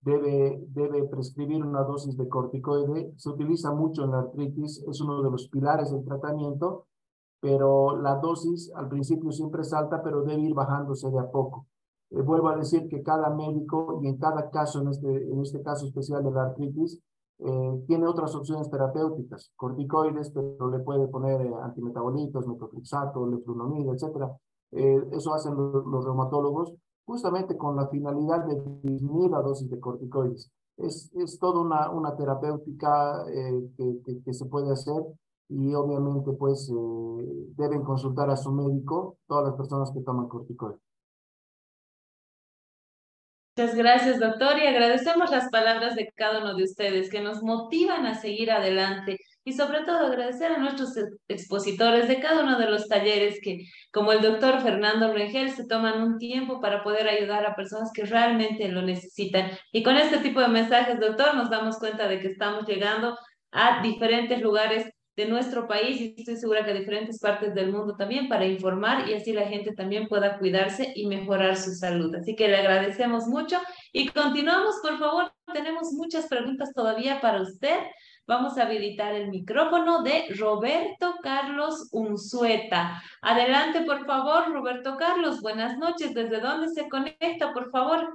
[0.00, 3.12] debe, debe prescribir una dosis de corticoide.
[3.16, 6.86] Se utiliza mucho en la artritis, es uno de los pilares del tratamiento,
[7.40, 11.66] pero la dosis al principio siempre es alta, pero debe ir bajándose de a poco.
[12.10, 15.60] Eh, vuelvo a decir que cada médico, y en cada caso, en este, en este
[15.60, 17.02] caso especial de la artritis,
[17.40, 24.28] eh, tiene otras opciones terapéuticas, corticoides, pero le puede poner eh, antimetabolitos, metotrexato, leflunomida, etc.
[24.72, 26.74] Eh, eso hacen los, reumatólogos
[27.04, 30.50] justamente con la finalidad de disminuir la dosis de corticoides.
[30.76, 33.24] Es, es toda una, una terapéutica
[33.76, 35.02] que, que, se puede hacer
[35.48, 36.70] y obviamente pues
[37.56, 40.87] deben consultar a su médico todas las personas que toman corticoides.
[43.58, 48.06] Muchas gracias, doctor, y agradecemos las palabras de cada uno de ustedes que nos motivan
[48.06, 50.92] a seguir adelante y sobre todo agradecer a nuestros
[51.26, 56.00] expositores de cada uno de los talleres que, como el doctor Fernando Rengel, se toman
[56.00, 59.50] un tiempo para poder ayudar a personas que realmente lo necesitan.
[59.72, 63.18] Y con este tipo de mensajes, doctor, nos damos cuenta de que estamos llegando
[63.50, 64.88] a diferentes lugares
[65.18, 69.14] de nuestro país y estoy segura que diferentes partes del mundo también para informar y
[69.14, 72.14] así la gente también pueda cuidarse y mejorar su salud.
[72.14, 73.58] Así que le agradecemos mucho
[73.92, 75.32] y continuamos, por favor.
[75.52, 77.80] Tenemos muchas preguntas todavía para usted.
[78.28, 83.02] Vamos a habilitar el micrófono de Roberto Carlos Unzueta.
[83.20, 85.40] Adelante, por favor, Roberto Carlos.
[85.40, 86.14] Buenas noches.
[86.14, 88.14] ¿Desde dónde se conecta, por favor?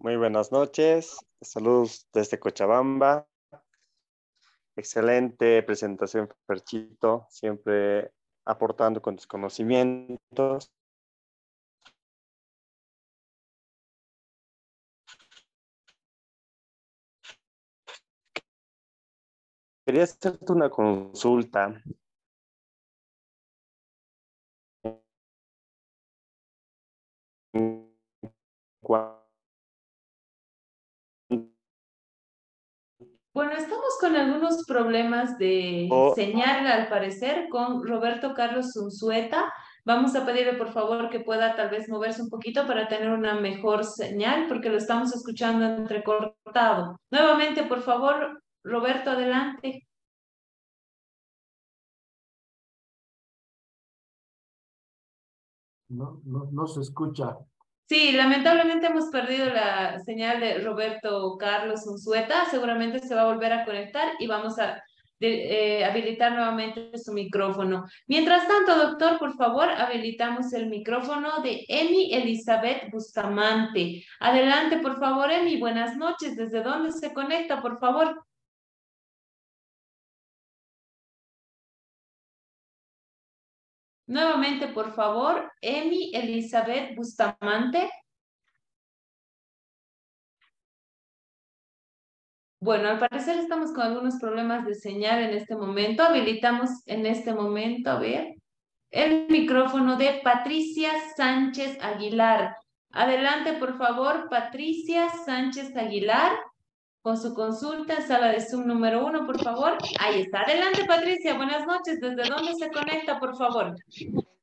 [0.00, 1.16] Muy buenas noches.
[1.42, 3.26] Saludos desde Cochabamba.
[4.76, 7.26] Excelente presentación, Perchito.
[7.30, 8.12] Siempre
[8.44, 10.72] aportando con tus conocimientos.
[19.84, 21.82] Quería hacerte una consulta.
[33.34, 36.14] Bueno, estamos con algunos problemas de oh.
[36.14, 39.50] señal, al parecer, con Roberto Carlos Unzueta.
[39.86, 43.34] Vamos a pedirle, por favor, que pueda tal vez moverse un poquito para tener una
[43.40, 47.00] mejor señal, porque lo estamos escuchando entrecortado.
[47.10, 49.86] Nuevamente, por favor, Roberto, adelante.
[55.88, 57.38] No, no, no se escucha.
[57.88, 62.46] Sí, lamentablemente hemos perdido la señal de Roberto Carlos Unzueta.
[62.50, 64.82] Seguramente se va a volver a conectar y vamos a
[65.24, 67.84] eh, habilitar nuevamente su micrófono.
[68.08, 74.04] Mientras tanto, doctor, por favor, habilitamos el micrófono de Emi Elizabeth Bustamante.
[74.18, 75.60] Adelante, por favor, Emi.
[75.60, 76.36] Buenas noches.
[76.36, 78.24] ¿Desde dónde se conecta, por favor?
[84.06, 87.90] Nuevamente, por favor, Emi Elizabeth Bustamante.
[92.60, 96.02] Bueno, al parecer estamos con algunos problemas de señal en este momento.
[96.04, 98.34] Habilitamos en este momento, a ver,
[98.90, 102.56] el micrófono de Patricia Sánchez Aguilar.
[102.92, 106.32] Adelante, por favor, Patricia Sánchez Aguilar,
[107.02, 109.76] con su consulta sala de Zoom número uno, por favor.
[109.98, 110.42] Ahí está.
[110.42, 111.34] Adelante, Patricia.
[111.34, 112.00] Buenas noches.
[112.00, 113.74] ¿Desde dónde se conecta, por favor?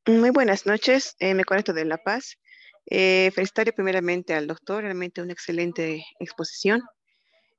[0.06, 1.16] Muy buenas noches.
[1.20, 2.38] Eh, me conecto de La Paz.
[2.86, 3.32] Eh,
[3.76, 6.82] primeramente al doctor, realmente una excelente exposición.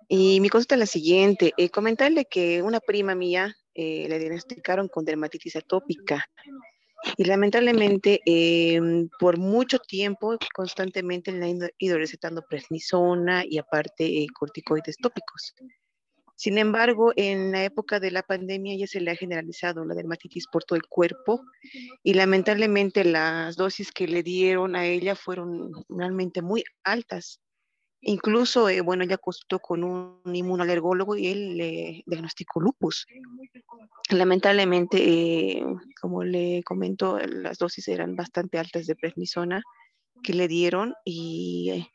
[0.06, 4.88] Y mi consulta es la siguiente, eh, comentarle que una prima mía eh, le diagnosticaron
[4.88, 6.28] con dermatitis atópica
[7.16, 14.26] y lamentablemente em, por mucho tiempo constantemente le han ido recetando prednisona y aparte eh,
[14.34, 15.54] corticoides tópicos.
[16.40, 20.46] Sin embargo, en la época de la pandemia ya se le ha generalizado la dermatitis
[20.50, 21.42] por todo el cuerpo
[22.02, 27.42] y lamentablemente las dosis que le dieron a ella fueron realmente muy altas.
[28.02, 33.06] Incluso, eh, bueno, ella consultó con un inmunoalergólogo y él le diagnosticó lupus.
[34.08, 35.64] Lamentablemente, eh,
[36.00, 39.62] como le comento, las dosis eran bastante altas de prednisona
[40.22, 41.88] que le dieron y eh,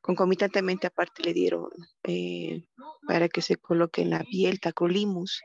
[0.00, 1.68] concomitantemente aparte le dieron
[3.06, 5.42] para que se coloque en la piel tacrolimus.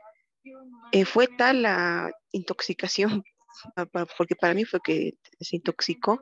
[1.05, 3.23] fue tal la intoxicación,
[4.17, 6.21] porque para mí fue que se intoxicó,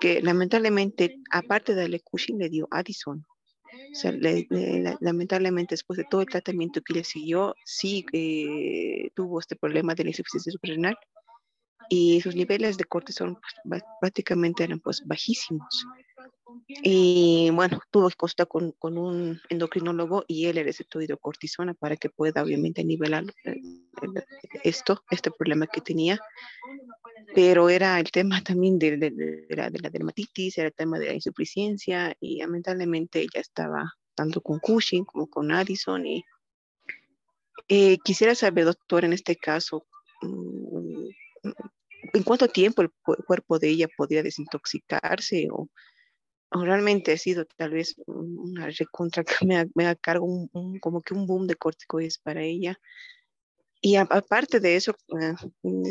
[0.00, 3.24] que lamentablemente, aparte de Cushing, le dio Addison.
[3.92, 4.12] O sea,
[5.00, 10.04] lamentablemente, después de todo el tratamiento que le siguió, sí eh, tuvo este problema de
[10.04, 10.96] la insuficiencia suprarrenal
[11.88, 13.38] y sus niveles de cortisol
[13.68, 15.86] pues, prácticamente eran pues bajísimos.
[16.68, 21.96] Y bueno, tuvo que consultar con, con, un endocrinólogo y él le recetó hidrocortisona para
[21.96, 23.56] que pueda obviamente nivelar eh,
[24.62, 26.18] esto, este problema que tenía.
[27.34, 30.98] Pero era el tema también de, de, de, la, de, la, dermatitis, era el tema
[30.98, 36.06] de la insuficiencia y lamentablemente ella estaba tanto con Cushing como con Addison.
[36.06, 36.24] Y
[37.68, 39.86] eh, quisiera saber, doctor, en este caso,
[40.22, 41.08] mm,
[42.14, 45.68] ¿en cuánto tiempo el cuerpo de ella podría desintoxicarse o
[46.64, 51.26] realmente ha sido tal vez una recontra que me, me cargo un, como que un
[51.26, 52.78] boom de corticoides para ella.
[53.80, 55.34] Y aparte de eso, eh,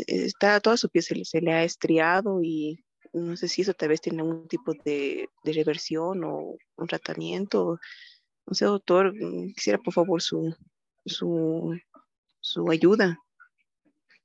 [0.08, 2.84] está, toda su piel se, le ha estriado y
[3.14, 7.80] no sé si eso tal vez tiene algún tipo de, de reversión o un tratamiento.
[8.46, 10.54] No sé, doctor, mm, quisiera por favor su,
[11.06, 11.78] su,
[12.40, 13.20] su ayuda.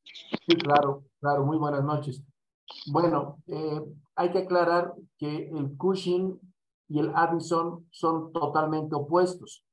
[0.04, 2.22] Sí, claro, claro, muy buenas noches.
[2.86, 3.80] Bueno, eh,
[4.16, 6.38] hay que aclarar que el Cushing
[6.88, 9.64] y el Addison son totalmente opuestos.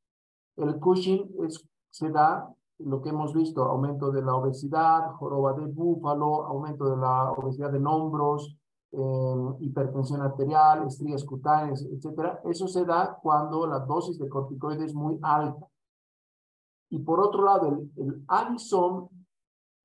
[0.55, 5.65] El Cushing es, se da lo que hemos visto, aumento de la obesidad, joroba de
[5.65, 8.57] búfalo, aumento de la obesidad en hombros,
[9.59, 12.39] hipertensión arterial, estrías cutáneas, etc.
[12.45, 15.67] Eso se da cuando la dosis de corticoides es muy alta.
[16.89, 19.09] Y por otro lado, el, el Addison,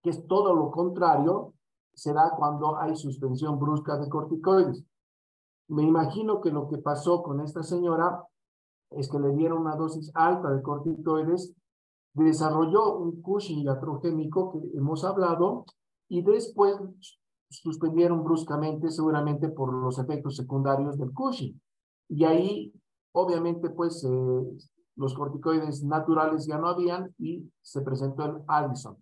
[0.03, 1.55] que es todo lo contrario,
[1.95, 4.84] se da cuando hay suspensión brusca de corticoides.
[5.68, 8.24] Me imagino que lo que pasó con esta señora
[8.90, 11.55] es que le dieron una dosis alta de corticoides,
[12.14, 15.64] desarrolló un Cushing iatrogénico que hemos hablado
[16.08, 16.76] y después
[17.48, 21.60] suspendieron bruscamente seguramente por los efectos secundarios del Cushing.
[22.08, 22.72] Y ahí,
[23.12, 28.96] obviamente, pues eh, los corticoides naturales ya no habían y se presentó el Addison.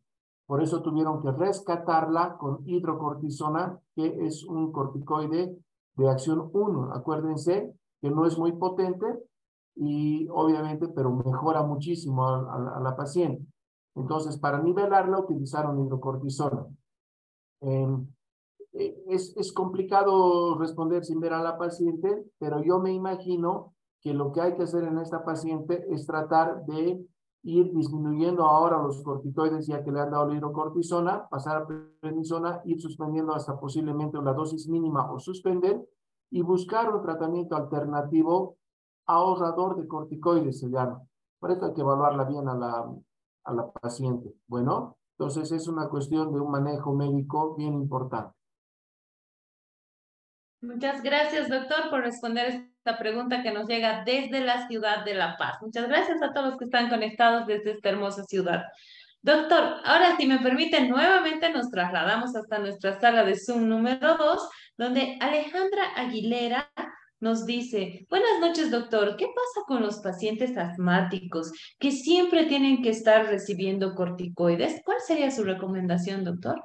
[0.46, 5.56] Por eso tuvieron que rescatarla con hidrocortisona, que es un corticoide
[5.96, 6.92] de acción 1.
[6.92, 9.06] Acuérdense que no es muy potente
[9.82, 13.42] y obviamente, pero mejora muchísimo a, la paciente.
[13.94, 16.66] Entonces, para nivelarla utilizaron hidrocortisona.
[17.62, 18.06] Em,
[18.74, 23.72] eh, es, es complicado responder sin ver a la paciente, pero yo me imagino
[24.02, 27.02] que lo que hay que hacer en esta paciente es tratar de
[27.42, 31.66] ir disminuyendo ahora los corticoides ya que le han dado la hidrocortisona, pasar a
[32.00, 35.82] prednisona, ir suspendiendo hasta posiblemente la dosis mínima o suspender
[36.30, 38.58] y buscar un tratamiento alternativo
[39.14, 41.02] ahorrador de corticoides, se llama.
[41.38, 42.92] Por eso hay que evaluarla bien a la,
[43.44, 44.34] a la paciente.
[44.46, 48.34] Bueno, entonces es una cuestión de un manejo médico bien importante.
[50.62, 55.36] Muchas gracias, doctor, por responder esta pregunta que nos llega desde la ciudad de La
[55.38, 55.56] Paz.
[55.62, 58.64] Muchas gracias a todos los que están conectados desde esta hermosa ciudad.
[59.22, 64.48] Doctor, ahora si me permiten, nuevamente nos trasladamos hasta nuestra sala de Zoom número 2,
[64.78, 66.70] donde Alejandra Aguilera
[67.20, 72.90] nos dice, buenas noches doctor, ¿qué pasa con los pacientes asmáticos que siempre tienen que
[72.90, 74.80] estar recibiendo corticoides?
[74.84, 76.64] ¿Cuál sería su recomendación, doctor?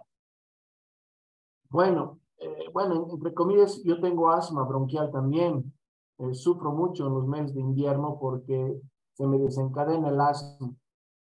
[1.69, 5.73] Bueno, eh, bueno, entre comillas, yo tengo asma bronquial también.
[6.19, 8.79] Eh, sufro mucho en los meses de invierno porque
[9.13, 10.73] se me desencadena el asma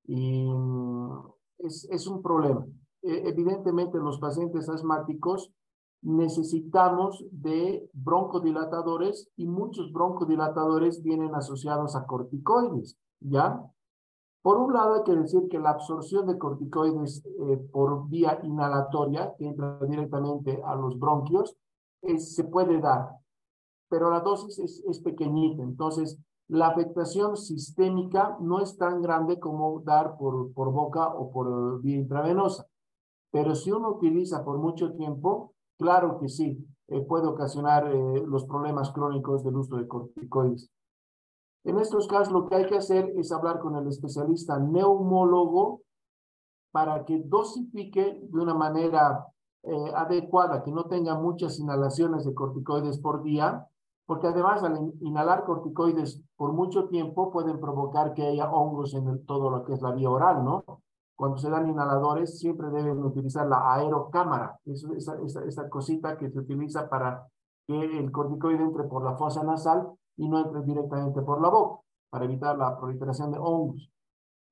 [0.05, 1.27] y mm,
[1.59, 2.65] es, es un problema.
[3.01, 5.51] E, evidentemente, los pacientes asmáticos
[6.01, 13.61] necesitamos de broncodilatadores y muchos broncodilatadores vienen asociados a corticoides, ¿ya?
[14.41, 19.33] Por un lado, hay que decir que la absorción de corticoides eh, por vía inhalatoria,
[19.37, 21.57] que entra directamente a los bronquios,
[22.17, 23.09] se puede dar,
[23.89, 25.63] pero la dosis es, es pequeñita.
[25.63, 26.17] Entonces,
[26.47, 31.97] la afectación sistémica no es tan grande como dar por, por boca o por vía
[31.97, 32.65] intravenosa.
[33.31, 38.45] Pero si uno utiliza por mucho tiempo, claro que sí, eh, puede ocasionar eh, los
[38.45, 40.69] problemas crónicos del uso de corticoides.
[41.65, 45.81] En estos casos lo que hay que hacer es hablar con el especialista neumólogo
[46.71, 49.25] para que dosifique de una manera
[49.63, 53.67] eh, adecuada, que no tenga muchas inhalaciones de corticoides por día,
[54.05, 59.49] porque además al inhalar corticoides por mucho tiempo pueden provocar que haya hongos en todo
[59.49, 60.63] lo que es la vía oral, ¿no?
[61.17, 66.29] Cuando se dan inhaladores siempre deben utilizar la aerocámara, eso, esa, esa, esa cosita que
[66.29, 67.27] se utiliza para
[67.65, 71.81] que el corticoide entre por la fosa nasal y no entre directamente por la boca,
[72.11, 73.91] para evitar la proliferación de hongos.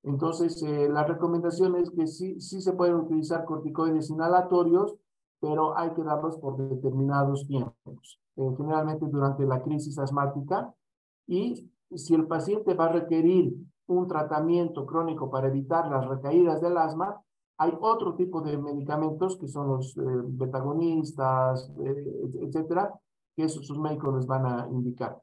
[0.01, 4.95] Entonces, eh, la recomendación es que sí, sí se pueden utilizar corticoides inhalatorios,
[5.39, 10.73] pero hay que darlos por determinados tiempos, eh, generalmente durante la crisis asmática.
[11.27, 13.55] Y si el paciente va a requerir
[13.87, 17.21] un tratamiento crónico para evitar las recaídas del asma,
[17.57, 22.93] hay otro tipo de medicamentos que son los eh, betagonistas, eh, etcétera,
[23.35, 25.17] que esos sus médicos les van a indicar.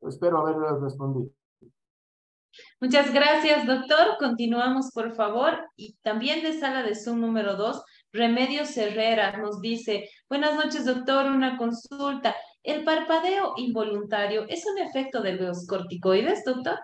[0.00, 1.30] Espero haberles respondido.
[2.80, 4.16] Muchas gracias, doctor.
[4.18, 5.52] Continuamos, por favor.
[5.76, 11.26] Y también de sala de Zoom número 2, Remedios Herrera nos dice, buenas noches, doctor,
[11.26, 12.34] una consulta.
[12.62, 16.78] ¿El parpadeo involuntario es un efecto de los corticoides, doctor?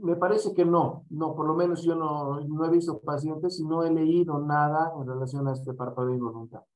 [0.00, 3.64] Me parece que no, no, por lo menos yo no, no he visto pacientes y
[3.64, 6.66] no he leído nada en relación a este parpadeo involuntario.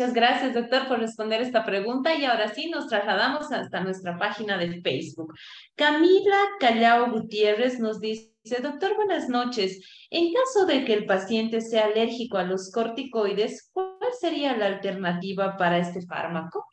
[0.00, 2.14] Muchas gracias, doctor, por responder esta pregunta.
[2.14, 5.34] Y ahora sí, nos trasladamos hasta nuestra página de Facebook.
[5.74, 8.32] Camila Callao Gutiérrez nos dice,
[8.62, 10.06] doctor, buenas noches.
[10.08, 15.56] En caso de que el paciente sea alérgico a los corticoides, ¿cuál sería la alternativa
[15.58, 16.64] para este fármaco?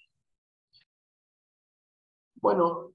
[2.36, 2.94] Bueno,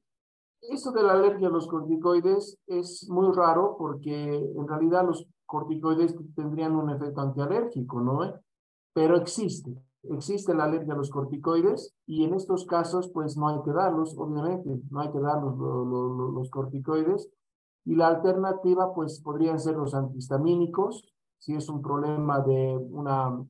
[0.62, 6.14] eso de la alergia a los corticoides es muy raro porque en realidad los corticoides
[6.34, 8.34] tendrían un efecto antialérgico, ¿no?
[8.94, 9.74] Pero existe
[10.10, 14.16] existe la alergia a los corticoides y en estos casos pues no hay que darlos,
[14.18, 17.30] obviamente, no hay que dar los, los, corticoides
[17.84, 21.08] y la alternativa pues podrían ser los antihistamínicos
[21.38, 23.44] si es un problema de una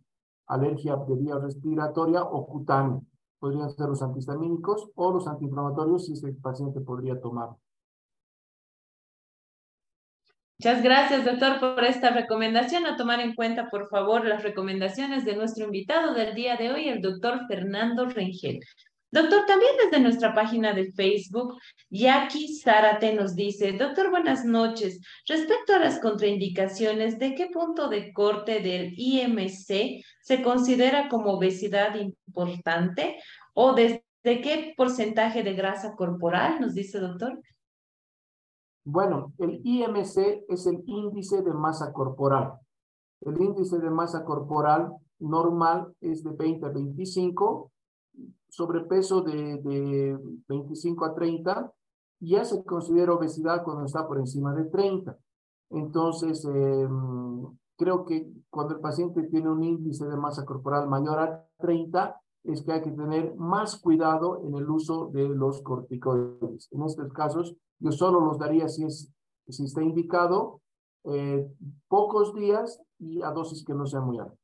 [0.47, 3.01] alergia de vía respiratoria o cutánea.
[3.43, 7.49] Podrían ser los antihistamínicos o los antiinflamatorios si ese paciente podría tomar.
[10.61, 12.87] Muchas gracias, doctor, por esta recomendación.
[12.87, 16.89] A tomar en cuenta, por favor, las recomendaciones de nuestro invitado del día de hoy,
[16.89, 18.61] el doctor Fernando Rengel.
[19.13, 21.59] Doctor, también desde nuestra página de Facebook,
[21.91, 25.03] Jackie Zárate nos dice, doctor, buenas noches.
[25.29, 31.95] Respecto a las contraindicaciones, ¿de qué punto de corte del IMC se considera como obesidad
[31.97, 33.19] importante
[33.53, 37.39] o desde qué porcentaje de grasa corporal, nos dice doctor?
[38.83, 42.55] Bueno, el IMC es el índice de masa corporal.
[43.21, 47.72] El índice de masa corporal normal es de 20 a 25,
[48.53, 51.73] sobrepeso de, de 25 a 30,
[52.21, 55.17] ya se considera obesidad cuando está por encima de 30.
[55.71, 57.47] Entonces, em,
[57.77, 62.63] creo que cuando el paciente tiene un índice de masa corporal mayor a 30, es
[62.63, 66.69] que hay que tener más cuidado en el uso de los corticoides.
[66.73, 69.11] En estos casos, yo solo los daría si, es,
[69.49, 70.61] si está indicado
[71.05, 71.49] eh,
[71.89, 74.42] pocos días y a dosis que no sean muy altas.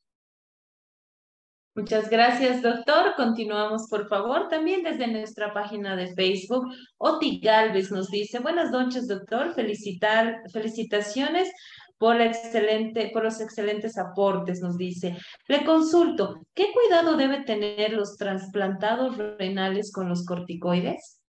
[1.79, 3.15] Muchas gracias, doctor.
[3.17, 6.67] Continuamos, por favor, también desde nuestra página de Facebook.
[6.97, 9.55] Oti Galvez nos dice, buenas noches, doctor.
[9.55, 11.49] Felicitar, felicitaciones
[11.97, 15.17] por, la excelente, por los excelentes aportes, nos dice.
[15.47, 21.21] Le consulto, ¿qué cuidado debe tener los trasplantados renales con los corticoides?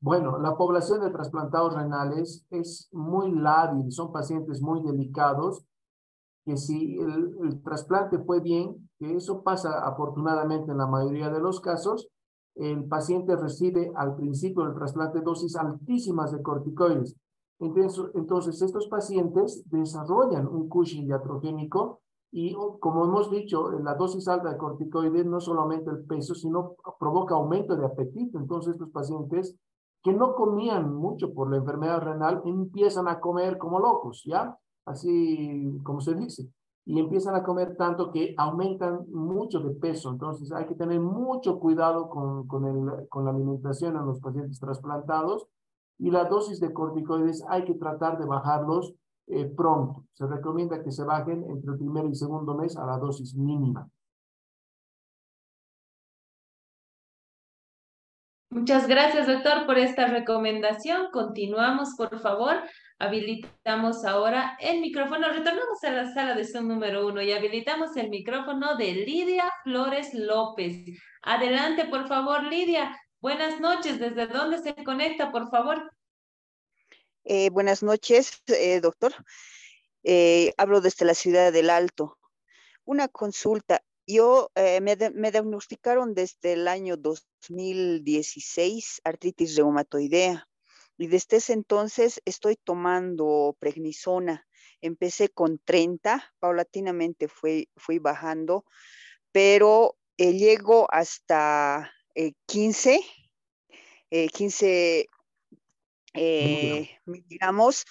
[0.00, 5.66] Bueno, la población de trasplantados renales es muy lábil, son pacientes muy delicados,
[6.46, 11.60] que si el, trasplante fue bien, que eso pasa afortunadamente en la mayoría de los
[11.60, 12.08] casos,
[12.54, 17.16] el paciente recibe al principio del trasplante dosis altísimas de corticoides.
[17.58, 22.00] Entonces, entonces estos pacientes desarrollan un Cushing iatrogénico
[22.30, 27.34] y como hemos dicho, la dosis alta de corticoides no solamente el peso, sino provoca
[27.34, 28.38] aumento de apetito.
[28.38, 29.56] Entonces estos pacientes
[30.02, 34.56] que no comían mucho por la enfermedad renal empiezan a comer como locos, ¿ya?
[34.86, 36.48] Así como se dice.
[36.88, 40.10] y empiezan a comer tanto que aumentan mucho de peso.
[40.12, 44.60] Entonces hay que tener mucho cuidado con, con, el, con la alimentación en los pacientes
[44.60, 45.48] trasplantados
[45.98, 48.94] y la dosis de corticoides hay que tratar de bajarlos
[49.26, 50.04] eh, pronto.
[50.12, 53.88] Se recomienda que se bajen entre el primer y segundo mes a la dosis mínima.
[58.50, 61.10] Muchas gracias, doctor, por esta recomendación.
[61.12, 62.54] Continuamos, por favor.
[62.98, 65.28] Habilitamos ahora el micrófono.
[65.28, 70.14] Retornamos a la sala de Zoom número uno y habilitamos el micrófono de Lidia Flores
[70.14, 70.82] López.
[71.20, 72.98] Adelante, por favor, Lidia.
[73.20, 74.00] Buenas noches.
[74.00, 75.92] ¿Desde dónde se conecta, por favor?
[77.24, 79.12] Eh, buenas noches, eh, doctor.
[80.02, 82.16] Eh, hablo desde la ciudad del Alto.
[82.86, 83.82] Una consulta.
[84.06, 84.96] Yo me, me,
[85.32, 90.48] diagnosticaron desde el año 2016 artritis reumatoidea
[90.98, 94.46] y desde ese entonces estoy tomando prednisona.
[94.80, 98.64] Empecé con 30, paulatinamente fui, fui bajando,
[99.32, 101.92] pero llego hasta
[102.46, 103.00] 15,
[104.32, 105.08] 15
[106.14, 107.84] eh, digamos,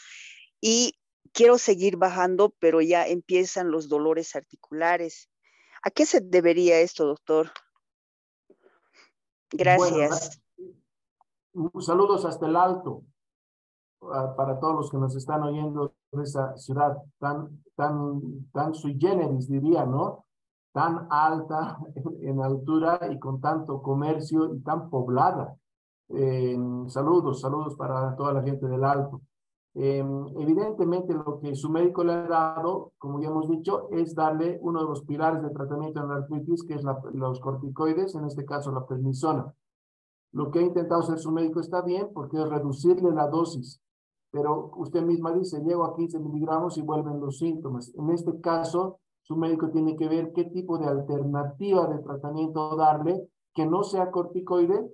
[0.59, 0.97] y
[1.31, 5.29] quiero seguir bajando, pero ya empiezan los dolores articulares.
[5.83, 7.51] ¿A qué se debería esto, doctor?
[9.51, 10.41] Gracias.
[11.79, 13.03] Saludos hasta el alto
[13.99, 18.21] para todos los que nos están oyendo de esa ciudad tan, tan,
[18.51, 20.25] tan sui generis, diría, ¿no?
[20.71, 21.77] Tan alta
[22.21, 25.55] en altura y con tanto comercio y tan poblada.
[26.09, 26.57] Eh,
[26.87, 29.21] saludos, saludos para toda la gente del Alto.
[29.73, 30.05] Eh,
[30.37, 34.81] evidentemente lo que su médico le ha dado, como ya hemos dicho, es darle uno
[34.81, 36.83] de los pilares de tratamiento en la artritis, que es
[37.13, 39.53] los corticoides, en este caso la prednisona.
[40.35, 43.81] Lo que ha intentado hacer su médico está bien porque es reducirle la dosis,
[44.31, 47.93] pero usted misma dice, llego a 15 miligramos y vuelven los síntomas.
[47.95, 53.29] En este caso, su médico tiene que ver qué tipo de alternativa de tratamiento darle
[53.53, 54.85] que no sea corticoide,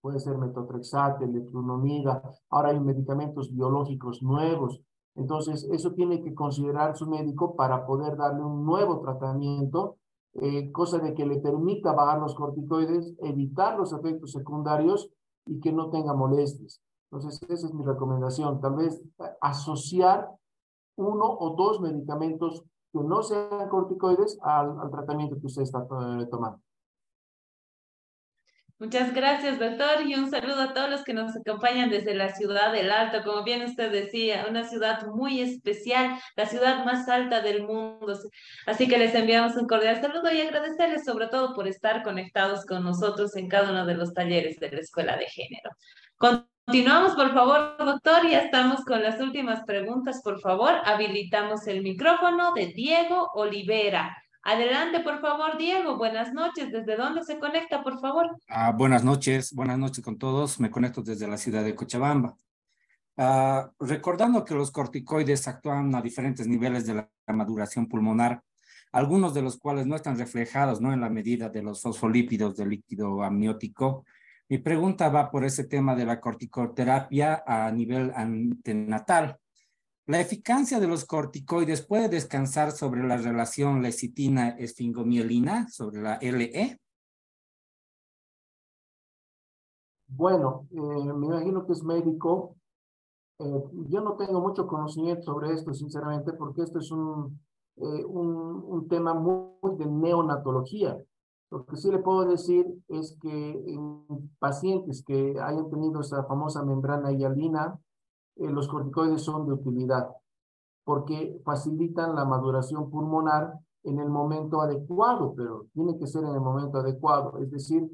[0.00, 4.80] puede ser metotrexate, electronomida, ahora hay medicamentos biológicos nuevos.
[5.16, 9.96] Entonces, eso tiene que considerar su médico para poder darle un nuevo tratamiento,
[10.34, 15.10] eh, cosa de que le permita bajar los corticoides, evitar los efectos secundarios
[15.46, 16.80] y que no tenga molestias.
[17.10, 18.60] Entonces, esa es mi recomendación.
[18.60, 19.02] Tal vez
[19.40, 20.30] asociar
[20.96, 26.26] uno o dos medicamentos que no sean corticoides al, al tratamiento que usted está eh,
[26.30, 26.60] tomando.
[28.82, 32.72] Muchas gracias, doctor, y un saludo a todos los que nos acompañan desde la ciudad
[32.72, 33.22] del Alto.
[33.22, 38.12] Como bien usted decía, una ciudad muy especial, la ciudad más alta del mundo.
[38.66, 42.82] Así que les enviamos un cordial saludo y agradecerles sobre todo por estar conectados con
[42.82, 45.70] nosotros en cada uno de los talleres de la Escuela de Género.
[46.16, 48.28] Continuamos, por favor, doctor.
[48.28, 50.22] Ya estamos con las últimas preguntas.
[50.24, 54.21] Por favor, habilitamos el micrófono de Diego Olivera.
[54.44, 55.96] Adelante, por favor, Diego.
[55.96, 56.72] Buenas noches.
[56.72, 58.36] ¿Desde dónde se conecta, por favor?
[58.48, 59.52] Ah, buenas noches.
[59.52, 60.58] Buenas noches con todos.
[60.58, 62.36] Me conecto desde la ciudad de Cochabamba.
[63.16, 68.42] Ah, recordando que los corticoides actúan a diferentes niveles de la maduración pulmonar,
[68.90, 70.92] algunos de los cuales no están reflejados ¿no?
[70.92, 74.04] en la medida de los fosfolípidos del líquido amniótico.
[74.48, 79.38] Mi pregunta va por ese tema de la corticoterapia a nivel antenatal.
[80.06, 86.80] La eficacia de los corticoides puede descansar sobre la relación lecitina-esfingomielina, sobre la LE.
[90.08, 92.56] Bueno, eh, me imagino que es médico.
[93.38, 97.40] Eh, yo no tengo mucho conocimiento sobre esto, sinceramente, porque esto es un,
[97.76, 101.00] eh, un, un, tema muy de neonatología.
[101.50, 104.04] Lo que sí le puedo decir es que en
[104.40, 107.78] pacientes que hayan tenido esa famosa membrana hialina,
[108.36, 110.08] eh, los corticoides son de utilidad
[110.84, 116.40] porque facilitan la maduración pulmonar en el momento adecuado, pero tiene que ser en el
[116.40, 117.38] momento adecuado.
[117.38, 117.88] Es decir,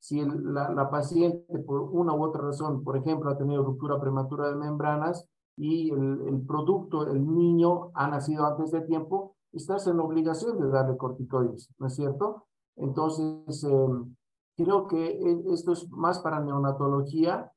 [0.00, 4.56] si la, paciente por una u otra razón, por ejemplo, ha tenido ruptura prematura de
[4.56, 10.60] membranas y el, producto, el niño, ha nacido antes de tiempo, estás en la obligación
[10.60, 12.46] de darle corticoides, ¿no es cierto?
[12.76, 14.14] Entonces, em,
[14.56, 17.50] creo que e, esto es más para neonatología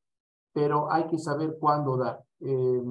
[0.54, 2.24] pero hay que saber cuándo dar.
[2.40, 2.84] Eh,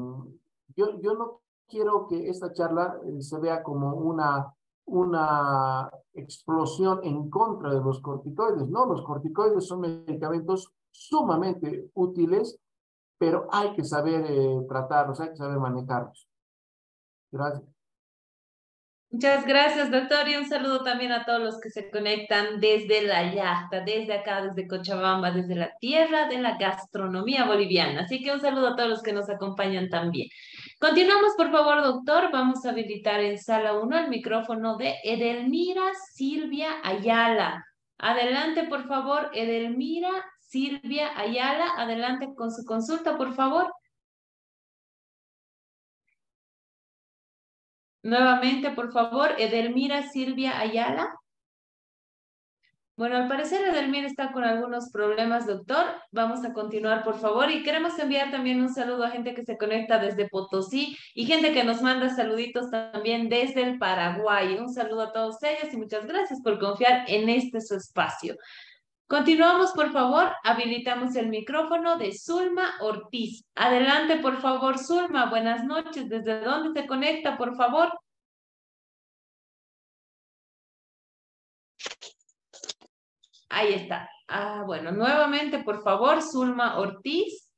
[0.76, 4.54] yo, yo no quiero que esta charla eh, se vea como una,
[4.86, 8.68] una explosión en contra de los corticoides.
[8.68, 12.58] No, los corticoides son medicamentos sumamente útiles,
[13.18, 16.28] pero hay que saber eh, tratarlos, hay que saber manejarlos.
[17.30, 17.79] Gracias.
[19.12, 23.34] Muchas gracias, doctor, y un saludo también a todos los que se conectan desde la
[23.34, 28.02] yacta, desde acá, desde Cochabamba, desde la tierra de la gastronomía boliviana.
[28.02, 30.28] Así que un saludo a todos los que nos acompañan también.
[30.78, 32.30] Continuamos, por favor, doctor.
[32.32, 37.64] Vamos a habilitar en sala 1 el micrófono de Edelmira Silvia Ayala.
[37.98, 41.66] Adelante, por favor, Edelmira Silvia Ayala.
[41.76, 43.72] Adelante con su consulta, por favor.
[48.02, 51.14] Nuevamente, por favor, Edelmira Silvia Ayala.
[52.96, 55.86] Bueno, al parecer Edelmira está con algunos problemas, doctor.
[56.12, 57.50] Vamos a continuar, por favor.
[57.50, 61.54] Y queremos enviar también un saludo a gente que se conecta desde Potosí y gente
[61.54, 64.58] que nos manda saluditos también desde el Paraguay.
[64.58, 68.36] Un saludo a todos ellos y muchas gracias por confiar en este su espacio.
[69.10, 70.32] Continuamos, por favor.
[70.44, 73.44] Habilitamos el micrófono de Zulma Ortiz.
[73.56, 75.28] Adelante, por favor, Zulma.
[75.28, 76.08] Buenas noches.
[76.08, 77.90] ¿Desde dónde se conecta, por favor?
[83.48, 84.08] Ahí está.
[84.28, 87.50] Ah, bueno, nuevamente, por favor, Zulma Ortiz.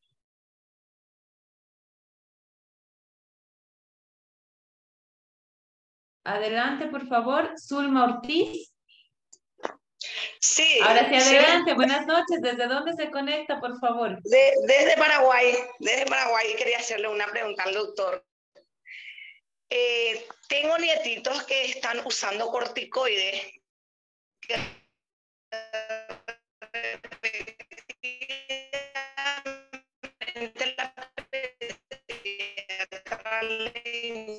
[6.24, 8.71] Adelante, por favor, Zulma Ortiz.
[10.42, 10.80] Sí.
[10.82, 11.72] Ahora sí, adelante.
[11.74, 12.40] Buenas noches.
[12.40, 14.18] ¿Desde dónde se conecta, por favor?
[14.22, 15.54] desde Paraguay.
[15.78, 18.26] Desde Paraguay quería hacerle una pregunta al doctor.
[19.70, 23.52] Eh, tengo nietitos que están usando corticoides.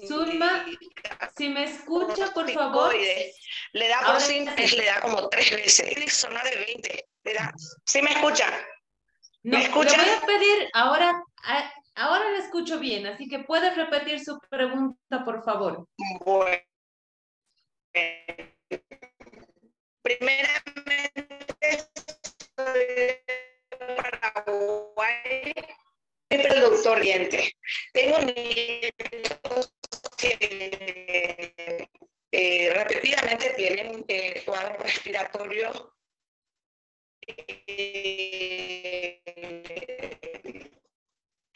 [0.06, 0.66] Zulma,
[1.38, 2.94] si me escucha, por favor.
[3.74, 6.14] Le da por le da como tres veces.
[6.14, 7.06] Zona de 20.
[7.24, 7.52] Le da.
[7.86, 8.45] ¿Sí me escucha?
[9.44, 9.98] No, ¿Me escucha?
[9.98, 11.24] Le voy a pedir ahora,
[11.95, 15.88] ahora le escucho bien, así que puede repetir su pregunta, por favor.
[16.24, 16.62] Bueno.
[20.02, 21.24] Primeramente,
[23.98, 25.54] Paraguay,
[26.30, 27.56] productor diente.
[27.94, 29.74] Tengo nietos
[30.18, 31.82] que
[32.35, 35.93] eh, repetidamente tienen eh, cuadro respiratorio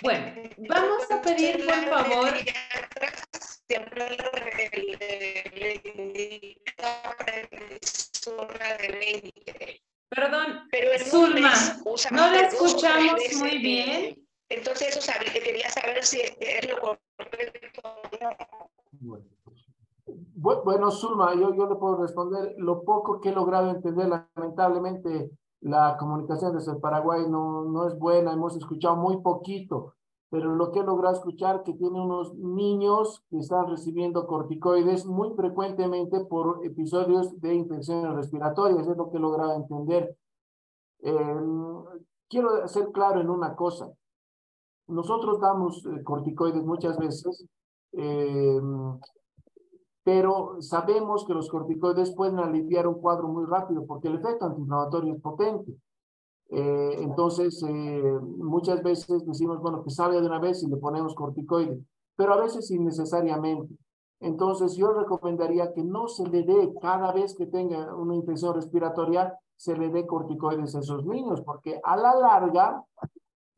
[0.04, 2.34] bueno, vamos a pedir por favor.
[3.68, 4.18] Siempre
[5.56, 7.16] le indica
[8.78, 11.54] de Perdón, Pero Zulma,
[12.12, 14.28] no la escuchamos muy bien.
[14.50, 15.70] Entonces, eso que quería
[20.78, 22.54] bueno, Zulma, yo, yo le puedo responder.
[22.58, 25.32] Lo poco que he logrado entender, lamentablemente,
[25.62, 29.96] la comunicación desde el Paraguay no, no es buena, hemos escuchado muy poquito,
[30.30, 35.34] pero lo que he logrado escuchar que tiene unos niños que están recibiendo corticoides muy
[35.36, 40.16] frecuentemente por episodios de infecciones respiratorias, es lo que he logrado entender.
[41.00, 41.84] Em,
[42.30, 43.92] quiero ser claro en una cosa.
[44.88, 47.46] Nosotros damos eh, corticoides muchas veces
[47.94, 48.62] eh,
[50.08, 55.14] pero sabemos que los corticoides pueden aliviar un cuadro muy rápido porque el efecto antiinflamatorio
[55.14, 55.74] es potente.
[56.50, 61.14] Eh, entonces, eh, muchas veces decimos, bueno, que salga de una vez y le ponemos
[61.14, 61.78] corticoides,
[62.16, 63.76] pero a veces innecesariamente.
[64.22, 69.38] Entonces, yo recomendaría que no se le dé cada vez que tenga una infección respiratoria,
[69.58, 72.82] se le dé corticoides a esos niños, porque a la larga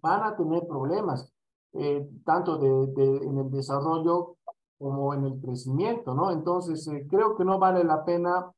[0.01, 1.31] van a tener problemas,
[1.73, 4.38] eh, tanto de, de, en el desarrollo
[4.80, 6.31] como en el crecimiento, ¿no?
[6.31, 8.49] Entonces, eh, creo que no vale la pena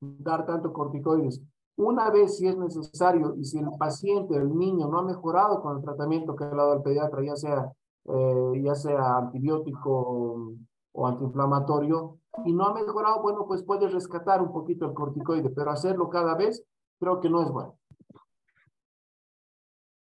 [0.00, 1.40] dar tanto corticoides.
[1.76, 5.76] Una vez si es necesario y si el paciente, el niño, no ha mejorado con
[5.76, 7.72] el tratamiento que ha dado el pediatra, ya sea,
[8.04, 10.52] eh, ya sea antibiótico
[10.92, 15.70] o antiinflamatorio, y no ha mejorado, bueno, pues puede rescatar un poquito el corticoide, pero
[15.70, 16.62] hacerlo cada vez
[16.98, 17.78] creo que no es bueno.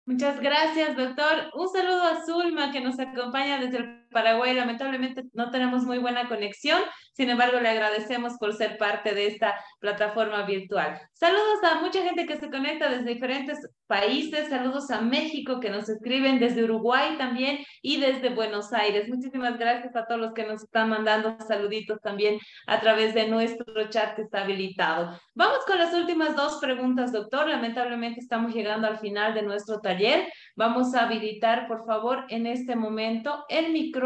[0.07, 1.51] Muchas gracias, doctor.
[1.55, 4.55] Un saludo a Zulma, que nos acompaña desde el Paraguay.
[4.55, 6.81] Lamentablemente no tenemos muy buena conexión,
[7.13, 11.01] sin embargo le agradecemos por ser parte de esta plataforma virtual.
[11.15, 15.89] Saludos a mucha gente que se conecta desde diferentes países, saludos a México que nos
[15.89, 19.09] escriben desde Uruguay también y desde Buenos Aires.
[19.09, 23.89] Muchísimas gracias a todos los que nos están mandando saluditos también a través de nuestro
[23.89, 25.19] chat que está habilitado.
[25.35, 27.49] Vamos con las últimas dos preguntas, doctor.
[27.49, 30.29] Lamentablemente estamos llegando al final de nuestro taller.
[30.57, 34.02] Vamos a habilitar, por favor, en este momento el micrófono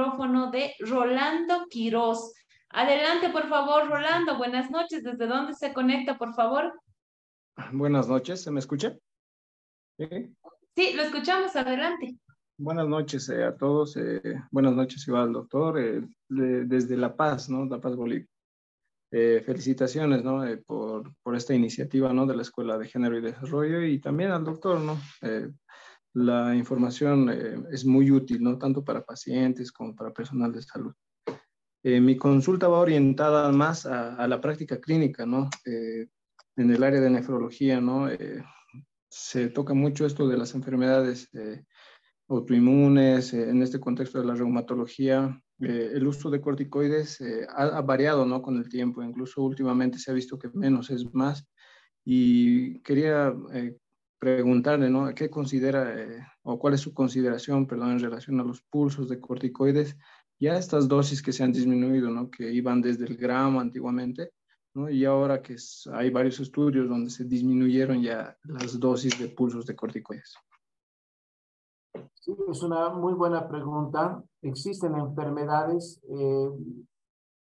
[0.50, 2.34] de Rolando Quiroz.
[2.68, 4.36] Adelante, por favor, Rolando.
[4.36, 5.02] Buenas noches.
[5.02, 6.78] ¿Desde dónde se conecta, por favor?
[7.72, 8.42] Buenas noches.
[8.42, 8.94] ¿Se me escucha?
[9.96, 11.56] Sí, lo escuchamos.
[11.56, 12.18] Adelante.
[12.58, 13.96] Buenas noches eh, a todos.
[13.96, 14.20] Eh,
[14.50, 15.78] buenas noches, igual, doctor.
[15.78, 17.64] Eh, desde La Paz, ¿no?
[17.64, 18.26] La Paz, Bolivia.
[19.10, 20.42] felicitaciones, ¿no?
[20.66, 22.26] por, por esta iniciativa, ¿no?
[22.26, 24.98] De la Escuela de Género y Desarrollo y también al doctor, ¿no?
[26.16, 28.56] La información eh, es muy útil, ¿no?
[28.56, 30.94] Tanto para pacientes como para personal de salud.
[31.82, 35.50] Eh, mi consulta va orientada más a, la práctica clínica, ¿no?
[35.66, 36.06] Eh,
[36.56, 38.08] en el área de nefrología, ¿no?
[39.08, 41.30] se toca mucho esto de las enfermedades
[42.28, 45.40] autoinmunes, en este contexto de la reumatología.
[45.58, 47.22] el uso de corticoides
[47.54, 48.40] ha, ha, variado, ¿no?
[48.40, 51.46] Con el tiempo, incluso últimamente se ha visto que menos es más.
[52.04, 53.34] Y quería
[54.18, 55.14] preguntarle, ¿no?
[55.14, 59.20] ¿Qué considera eh, o cuál es su consideración, perdón, en relación a los pulsos de
[59.20, 59.96] corticoides?
[60.38, 62.30] Ya estas dosis que se han disminuido, ¿no?
[62.30, 64.32] Que iban desde el gramo antiguamente,
[64.74, 64.90] ¿no?
[64.90, 65.56] Y ahora que
[65.92, 70.34] hay varios estudios donde se disminuyeron ya las dosis de pulsos de corticoides.
[72.14, 74.22] Sí, es una muy buena pregunta.
[74.42, 76.50] Existen enfermedades eh,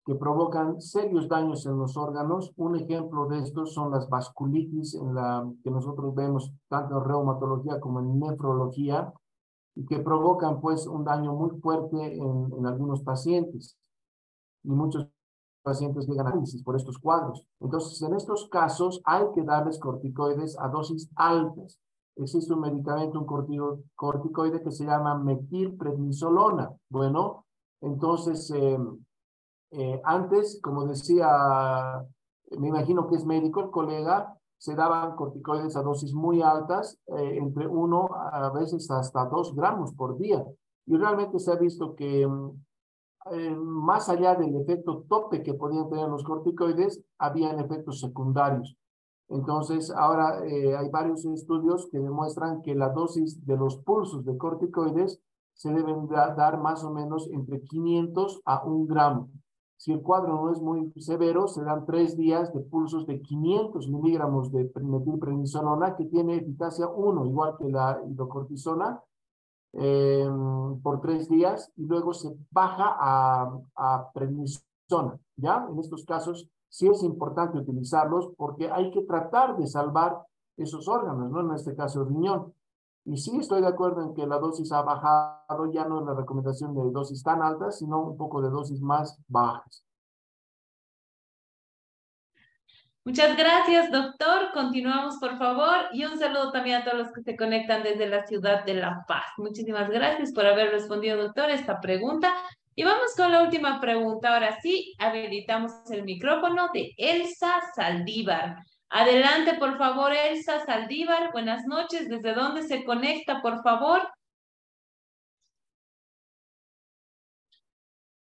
[0.05, 2.53] que provocan serios daños en los órganos.
[2.57, 7.81] Un ejemplo de estos son las vasculitis en la, que nosotros vemos tanto en reumatología
[7.81, 9.13] como en nefrología
[9.75, 13.77] y que provocan pues un daño muy fuerte en, algunos pacientes.
[14.63, 15.09] Y muchos
[15.63, 17.47] pacientes llegan a crisis por estos cuadros.
[17.61, 21.79] Entonces, en estos casos hay que darles corticoides a dosis altas.
[22.17, 26.71] Existe un medicamento, un corticoide que se llama metilprednisolona.
[26.89, 27.47] Bueno,
[27.81, 28.79] entonces eh,
[29.77, 31.27] eh, antes, como decía,
[32.59, 37.39] me imagino que es médico el colega, se daban corticoides a dosis muy altas, eh,
[37.39, 40.45] entre uno a veces hasta dos gramos por día.
[40.87, 42.51] Y realmente se ha visto que mm,
[43.33, 48.77] eh, más allá del efecto tope que podían tener los corticoides, habían efectos secundarios.
[49.29, 55.19] Entonces, ahora hay varios estudios que demuestran que la dosis de los pulsos de corticoides
[55.55, 59.31] se deben dar más o menos entre 500 a 1 gramo.
[59.85, 63.87] Si el cuadro no es muy severo, se dan tres días de pulsos de 500
[63.91, 69.03] miligramos de metilprednisolona, que tiene eficacia 1, igual que la hidrocortisona,
[69.75, 75.21] em, por tres días, y luego se baja a, a prednisona.
[75.37, 75.67] ¿Ya?
[75.71, 80.17] En estos casos sí es importante utilizarlos porque hay que tratar de salvar
[80.57, 81.41] esos órganos, ¿no?
[81.41, 82.55] En este caso el riñón.
[83.07, 86.15] Y sí estoy de acuerdo en que la dosis ha bajado, ya no es la
[86.15, 89.85] recomendación de dosis tan altas, sino un poco de dosis más bajas.
[93.07, 94.53] Muchas gracias, doctor.
[94.55, 95.77] Continuamos, por favor.
[95.93, 99.05] Y un saludo también a todos los que se conectan desde la ciudad de La
[99.07, 99.27] Paz.
[99.37, 102.33] Muchísimas gracias por haber respondido, doctor, esta pregunta.
[102.75, 104.33] Y vamos con la última pregunta.
[104.33, 108.57] Ahora sí, habilitamos el micrófono de Elsa Saldívar.
[108.97, 111.33] Adelante, por favor, Elsa Saldívar.
[111.33, 112.09] Buenas noches.
[112.09, 114.09] ¿Desde dónde se conecta, por favor?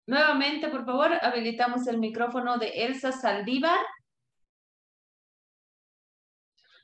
[0.06, 3.80] Nuevamente, por favor, habilitamos el micrófono de Elsa Saldívar.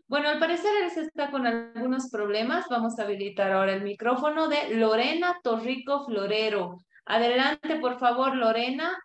[0.06, 2.64] Bueno, al parecer Elsa está con algunos problemas.
[2.70, 6.78] Vamos a habilitar ahora el micrófono de Lorena Torrico Florero.
[7.04, 8.98] Adelante, por favor, Lorena.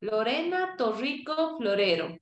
[0.00, 2.21] Lorena Torrico Florero.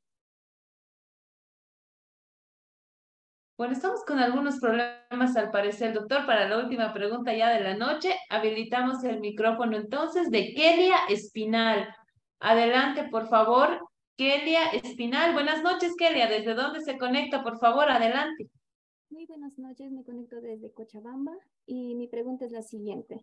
[3.60, 6.24] Bueno, estamos con algunos problemas al parecer, doctor.
[6.24, 11.86] Para la última pregunta ya de la noche, habilitamos el micrófono entonces de Kelia Espinal.
[12.38, 15.34] Adelante, por favor, Kelia Espinal.
[15.34, 16.26] Buenas noches, Kelia.
[16.26, 17.42] ¿Desde dónde se conecta?
[17.42, 18.48] Por favor, adelante.
[19.10, 23.22] Muy buenas noches, me conecto desde Cochabamba y mi pregunta es la siguiente.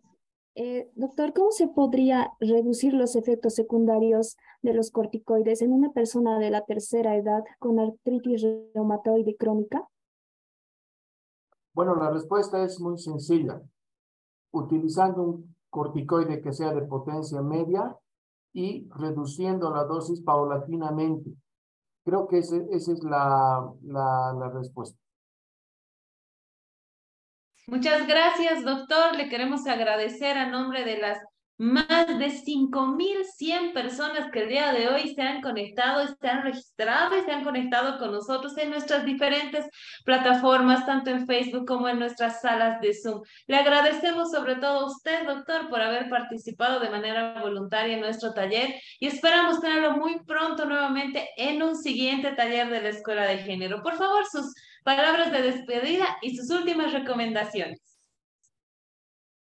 [0.54, 6.38] Eh, doctor, ¿cómo se podría reducir los efectos secundarios de los corticoides en una persona
[6.38, 9.88] de la tercera edad con artritis reumatoide crónica?
[11.72, 13.60] Bueno, la respuesta es muy sencilla.
[14.52, 17.96] Utilizando un corticoide que sea de potencia media
[18.52, 21.30] y reduciendo la dosis paulatinamente.
[22.04, 24.98] Creo que esa es la, la, la respuesta.
[27.66, 29.14] Muchas gracias, doctor.
[29.14, 31.18] Le queremos agradecer a nombre de las
[31.58, 37.18] más de 5.100 personas que el día de hoy se han conectado, se han registrado
[37.18, 39.66] y se han conectado con nosotros en nuestras diferentes
[40.04, 43.22] plataformas, tanto en Facebook como en nuestras salas de Zoom.
[43.48, 48.32] Le agradecemos sobre todo a usted, doctor, por haber participado de manera voluntaria en nuestro
[48.32, 53.38] taller y esperamos tenerlo muy pronto nuevamente en un siguiente taller de la Escuela de
[53.38, 53.82] Género.
[53.82, 54.54] Por favor, sus
[54.84, 57.87] palabras de despedida y sus últimas recomendaciones.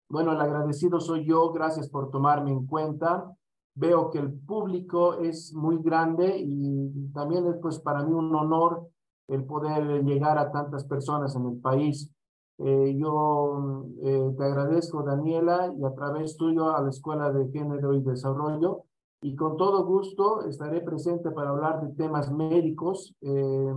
[0.09, 3.31] Bueno, el agradecido soy yo, gracias por tomarme en cuenta.
[3.75, 8.89] Veo que el público es muy grande y también es pues para mí un honor
[9.27, 12.11] el poder llegar a tantas personas en el país.
[12.57, 17.93] Eh, yo eh, te agradezco, Daniela, y a través tuyo a la Escuela de Género
[17.93, 18.85] y Desarrollo.
[19.21, 23.13] Y con todo gusto estaré presente para hablar de temas médicos.
[23.21, 23.73] Eh,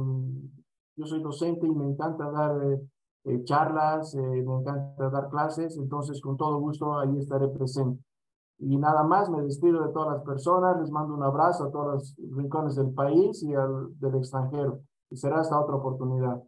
[0.97, 2.81] yo soy docente y me encanta dar
[3.25, 8.03] eh, charlas, me encanta dar clases, entonces con todo gusto ahí estaré presente.
[8.59, 11.87] Y nada más, me despido de todas las personas, les mando un abrazo a todos
[11.95, 14.81] los rincones del país y al, del extranjero.
[15.11, 16.41] Y será hasta otra oportunidad.